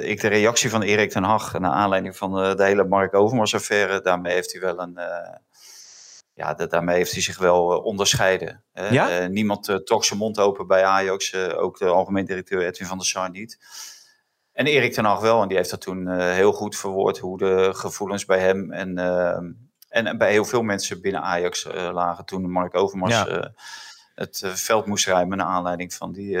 [0.00, 1.58] ik de reactie van Erik ten Hag...
[1.58, 4.00] naar aanleiding van de hele Mark Overmars affaire...
[4.00, 4.98] daarmee heeft hij wel een
[6.34, 8.62] ja, daarmee heeft hij zich wel eh, onderscheiden.
[8.72, 9.22] Ja?
[9.22, 12.98] Uh, niemand uh, trok zijn mond open bij Ajax, ook de algemeen directeur Edwin van
[12.98, 13.58] der Sar niet.
[14.52, 17.70] En Erik ten Hag wel, en die heeft dat toen heel goed verwoord, hoe de
[17.74, 18.98] gevoelens bij hem en,
[19.88, 23.24] en bij heel veel mensen binnen Ajax lagen toen Mark Overmars
[24.14, 26.38] het veld moest ruimen naar aanleiding van die,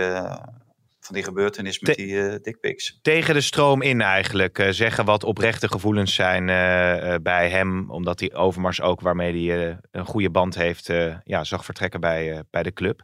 [1.06, 2.98] van die gebeurtenis met die uh, dickpics.
[3.02, 4.58] Tegen de stroom in eigenlijk.
[4.58, 7.90] Uh, zeggen wat oprechte gevoelens zijn uh, bij hem.
[7.90, 10.86] Omdat hij Overmars ook, waarmee hij een goede band heeft,
[11.24, 13.02] ja, zag vertrekken bij, bij de club.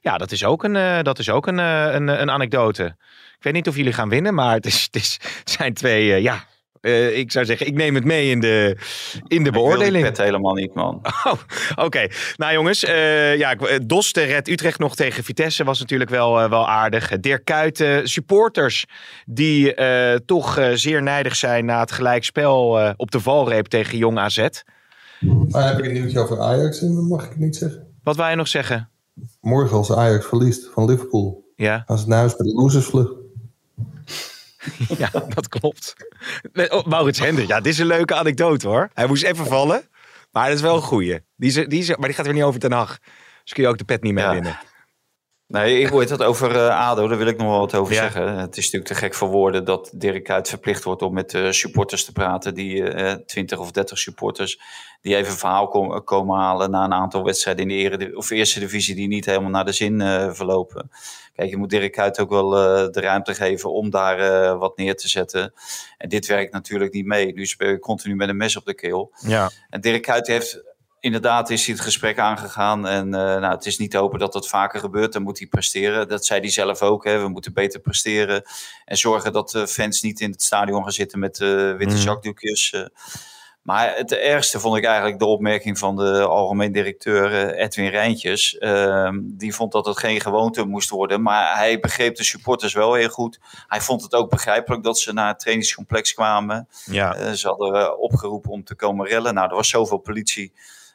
[0.00, 2.96] Ja, dat is ook een, dat is ook een, een, een anekdote.
[3.36, 6.22] Ik weet niet of jullie gaan winnen, maar het, is, het, is, het zijn twee
[6.22, 6.44] ja,
[6.80, 8.76] uh, ik zou zeggen, ik neem het mee in de,
[9.26, 10.06] in de beoordeling.
[10.06, 11.00] Ik helemaal niet, man.
[11.24, 11.32] Oh,
[11.76, 12.06] Oké.
[12.36, 13.56] Nou jongens, uh, ja,
[13.86, 17.20] Dos red Utrecht nog tegen Vitesse was natuurlijk wel, uh, wel aardig.
[17.20, 18.84] Dirk Kuyten, supporters
[19.26, 19.74] die
[20.24, 24.48] toch zeer nijdig zijn na het gelijkspel op de valreep tegen Jong AZ.
[25.20, 27.86] Maar heb ik een nieuwtje over Ajax en dan mag ik het niet zeggen.
[28.02, 28.88] Wat wil je nog zeggen?
[29.40, 31.44] Morgen als Ajax verliest van Liverpool.
[31.56, 31.82] Ja.
[31.86, 33.12] Als het naar huis met de losersvlucht.
[34.98, 35.94] ja, dat klopt.
[36.68, 38.90] Oh, Maurits Hendrik, ja, dit is een leuke anekdote hoor.
[38.94, 39.88] Hij moest even vallen,
[40.30, 41.20] maar dat is wel een goeie.
[41.36, 42.98] Die, die, maar die gaat weer niet over Ten Hag.
[43.42, 44.58] Dus kun je ook de pet niet mee winnen.
[45.50, 48.38] Nee, ik hoor het over uh, ADO, daar wil ik nog wel wat over zeggen.
[48.38, 51.50] Het is natuurlijk te gek voor woorden dat Dirk Kuyt verplicht wordt om met uh,
[51.50, 52.54] supporters te praten.
[52.54, 54.60] Die uh, eh, 20 of 30 supporters
[55.00, 58.30] die even een verhaal kom, komen halen na een aantal wedstrijden in de Eredivisie of
[58.30, 60.00] eerste divisie die niet helemaal naar de zin
[60.34, 60.90] verlopen.
[61.40, 62.50] Kijk, je moet Dirk Kuyt ook wel
[62.90, 65.52] de ruimte geven om daar wat neer te zetten.
[65.98, 67.32] En dit werkt natuurlijk niet mee.
[67.32, 69.12] Nu speel je continu met een mes op de keel.
[69.26, 69.50] Ja.
[69.70, 70.62] En Dirk Kuyt heeft
[71.00, 72.86] inderdaad is hij het gesprek aangegaan.
[72.86, 75.12] En uh, nou, het is niet te hopen dat dat vaker gebeurt.
[75.12, 76.08] Dan moet hij presteren.
[76.08, 77.04] Dat zei hij zelf ook.
[77.04, 77.18] Hè.
[77.18, 78.42] We moeten beter presteren.
[78.84, 82.00] En zorgen dat de fans niet in het stadion gaan zitten met uh, witte mm.
[82.00, 82.72] zakdoekjes.
[82.72, 82.84] Uh.
[83.62, 88.58] Maar het ergste vond ik eigenlijk de opmerking van de algemeen directeur Edwin Rijntjes.
[88.58, 91.22] Ehm, die vond dat het geen gewoonte moest worden.
[91.22, 93.38] Maar hij begreep de supporters wel heel goed.
[93.66, 96.68] Hij vond het ook begrijpelijk dat ze naar het trainingscomplex kwamen.
[96.84, 97.34] Ja.
[97.34, 99.34] ze hadden opgeroepen om te komen rellen.
[99.34, 100.52] Nou, er was zoveel politie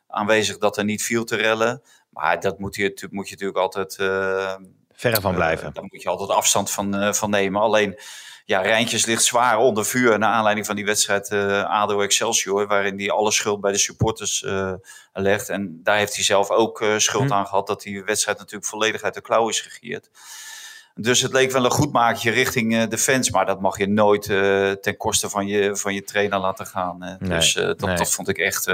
[0.08, 1.82] aanwezig dat er niet viel te rellen.
[2.10, 3.98] Maar dat moet je, moet je natuurlijk altijd...
[4.02, 4.56] Uh,
[4.94, 5.74] Verre van blijven.
[5.74, 7.62] Daar moet je altijd afstand van, van nemen.
[7.62, 8.00] Alleen,
[8.46, 10.20] ja, Rijntjes ligt zwaar onder vuur...
[10.20, 11.32] naar aanleiding van die wedstrijd
[11.68, 12.68] ADO Excelsior...
[12.68, 14.46] waarin hij alle schuld bij de supporters
[15.14, 15.50] legt.
[15.50, 17.34] En daar heeft hij zelf ook schuld hm.
[17.34, 17.68] aan gehad...
[17.68, 20.10] dat die wedstrijd natuurlijk volledig uit de klauw is gegierd.
[20.96, 23.32] Dus het leek wel een goed maakje richting de fans.
[23.32, 26.98] Maar dat mag je nooit uh, ten koste van je, van je trainer laten gaan.
[26.98, 27.96] Nee, dus dat, nee.
[27.96, 28.68] dat vond ik echt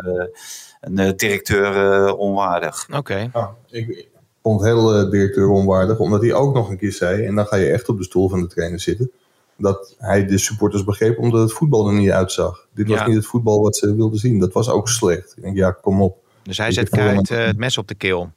[0.81, 2.87] een eh, directeur eh, onwaardig.
[2.93, 3.29] Oké.
[3.33, 4.07] Ja, ik
[4.41, 7.55] vond heel eh, directeur onwaardig, omdat hij ook nog een keer zei, en dan ga
[7.55, 9.11] je echt op de stoel van de trainer zitten,
[9.57, 12.67] dat hij de supporters begreep omdat het voetbal er niet uitzag.
[12.73, 14.39] Dit was niet het voetbal wat ze wilden zien.
[14.39, 15.33] Dat was ook slecht.
[15.37, 16.17] Ik denk, ja, kom op.
[16.43, 18.31] Dus hij zet Kuit het mes op de keel.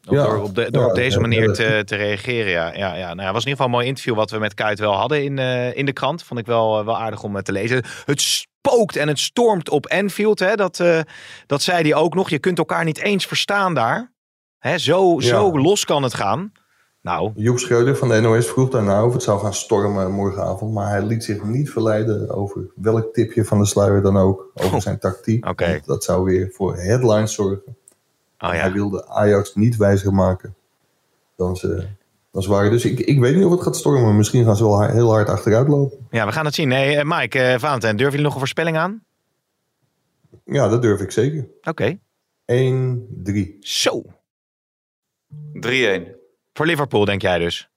[0.00, 2.50] Ja, door op, de, door op deze manier te, te reageren.
[2.50, 3.14] Ja, ja, ja.
[3.14, 5.24] Nou, het was in ieder geval een mooi interview wat we met Kuit wel hadden
[5.24, 6.22] in, uh, in de krant.
[6.22, 7.84] Vond ik wel, wel aardig om te lezen.
[8.04, 10.38] Het spookt en het stormt op Enfield.
[10.38, 10.54] Hè?
[10.54, 11.00] Dat, uh,
[11.46, 12.30] dat zei hij ook nog.
[12.30, 14.12] Je kunt elkaar niet eens verstaan daar.
[14.58, 14.78] Hè?
[14.78, 16.52] Zo, zo los kan het gaan.
[17.08, 17.32] Nou.
[17.34, 20.74] Joep Schreuder van de NOS vroeg daarna of het zou gaan stormen morgenavond.
[20.74, 24.50] Maar hij liet zich niet verleiden over welk tipje van de sluier dan ook.
[24.54, 24.80] Over oh.
[24.88, 25.48] zijn tactiek.
[25.48, 25.82] Okay.
[25.84, 27.62] Dat zou weer voor headlines zorgen.
[27.66, 27.74] Oh,
[28.38, 28.48] ja.
[28.50, 30.54] Hij wilde Ajax niet wijziger maken
[31.36, 31.86] dan ze
[32.32, 32.70] is waar.
[32.70, 34.16] Dus ik, ik weet niet of het gaat stormen.
[34.16, 36.06] Misschien gaan ze wel heel hard achteruit lopen.
[36.10, 36.68] Ja, we gaan het zien.
[36.68, 39.04] Nee, uh, Mike, uh, Valentijn, durven jullie nog een voorspelling aan?
[40.44, 41.48] Ja, dat durf ik zeker.
[41.62, 41.98] Oké.
[42.44, 42.96] Okay.
[43.56, 43.58] 1-3.
[43.60, 44.04] Zo.
[45.52, 46.17] 3-1.
[46.58, 47.68] Voor Liverpool, denk jij dus?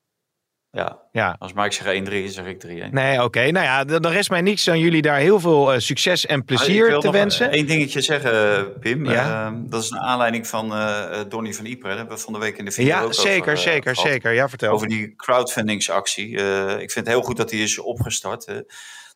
[0.72, 1.00] Ja.
[1.12, 1.36] ja.
[1.40, 2.92] Als Mike zegt 1-3, zeg ik 3-1.
[2.92, 3.52] Nee, oké.
[3.52, 7.00] Nou ja, dan rest mij niets aan jullie daar heel veel uh, succes en plezier
[7.00, 7.58] te wensen.
[7.58, 9.06] Eén dingetje zeggen, Pim.
[9.06, 9.52] Ja.
[9.52, 11.90] Uh, dat is een aanleiding van uh, Donny van Ypres.
[11.90, 14.34] Dat hebben we van de week in de video Ja, zeker, over, zeker, zeker.
[14.34, 14.74] Ja, vertel.
[14.74, 16.30] Over die crowdfundingsactie.
[16.72, 18.64] ik vind het heel goed dat die is opgestart.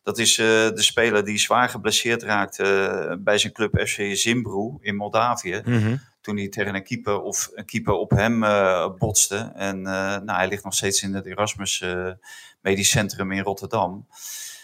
[0.06, 5.60] Dat is de speler die zwaar geblesseerd raakte bij zijn club FC Zimbru in Moldavië.
[5.64, 9.52] Mm -hmm toen hij tegen een keeper of een keeper op hem uh, botste.
[9.54, 12.10] En uh, nou, hij ligt nog steeds in het Erasmus uh,
[12.60, 14.06] Medisch Centrum in Rotterdam.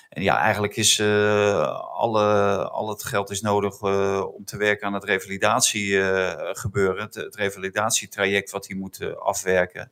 [0.08, 2.24] En ja, eigenlijk is alle,
[2.68, 3.82] al het geld is nodig
[4.22, 7.02] om te werken aan het revalidatiegebeuren.
[7.04, 9.90] Het, het revalidatietraject wat hij moet afwerken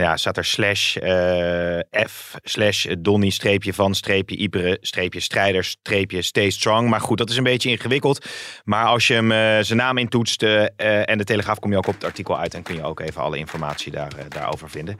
[0.00, 6.22] ja, staat er slash eh, F, slash Donny, streepje van, streepje Ibere, streepje strijders, streepje
[6.22, 6.88] stay strong.
[6.88, 8.26] Maar goed, dat is een beetje ingewikkeld.
[8.64, 11.86] Maar als je hem eh, zijn naam intoetst eh, en de Telegraaf kom je ook
[11.86, 12.54] op het artikel uit.
[12.54, 14.98] En kun je ook even alle informatie daar, daarover vinden.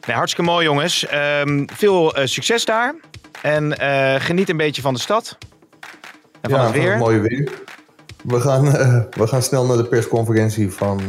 [0.00, 1.06] Hartstikke mooi jongens.
[1.06, 2.94] Ehm, veel succes daar.
[3.42, 3.76] En
[4.20, 5.38] geniet een beetje van de stad.
[6.40, 6.90] En van ja, het weer.
[6.90, 7.52] Het mooie weer.
[8.22, 8.64] We gaan,
[9.10, 11.00] we gaan snel naar de persconferentie van,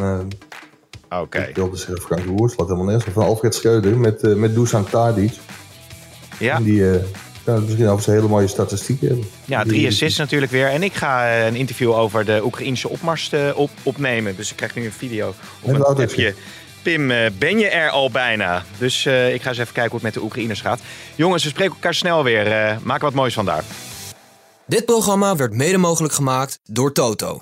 [1.20, 1.40] Oké.
[1.40, 4.56] ik wilde zeggen Frank de Boer, slaat helemaal nergens, van Alfred Schreuder met, eh met
[4.56, 5.34] Dusan Tadic.
[6.40, 6.56] Ja.
[6.56, 7.04] En die eh,
[7.44, 9.26] kan het misschien over zijn hele mooie statistieken hebben.
[9.46, 10.68] Ja, drie assists natuurlijk weer.
[10.68, 14.36] En ik ga eh, een interview over de Oekraïnse opmars eh, op, opnemen.
[14.36, 16.34] Dus ik krijg nu een video op een appje.
[16.82, 17.08] Pim,
[17.38, 18.64] ben je er al bijna?
[18.78, 20.80] Dus eh, ik ga eens even kijken hoe het met de Oekraïners gaat.
[21.16, 22.48] Jongens, we spreken elkaar snel weer.
[22.52, 23.64] Eh maak er wat moois van daar.
[24.66, 27.42] Dit programma werd mede mogelijk gemaakt door Toto.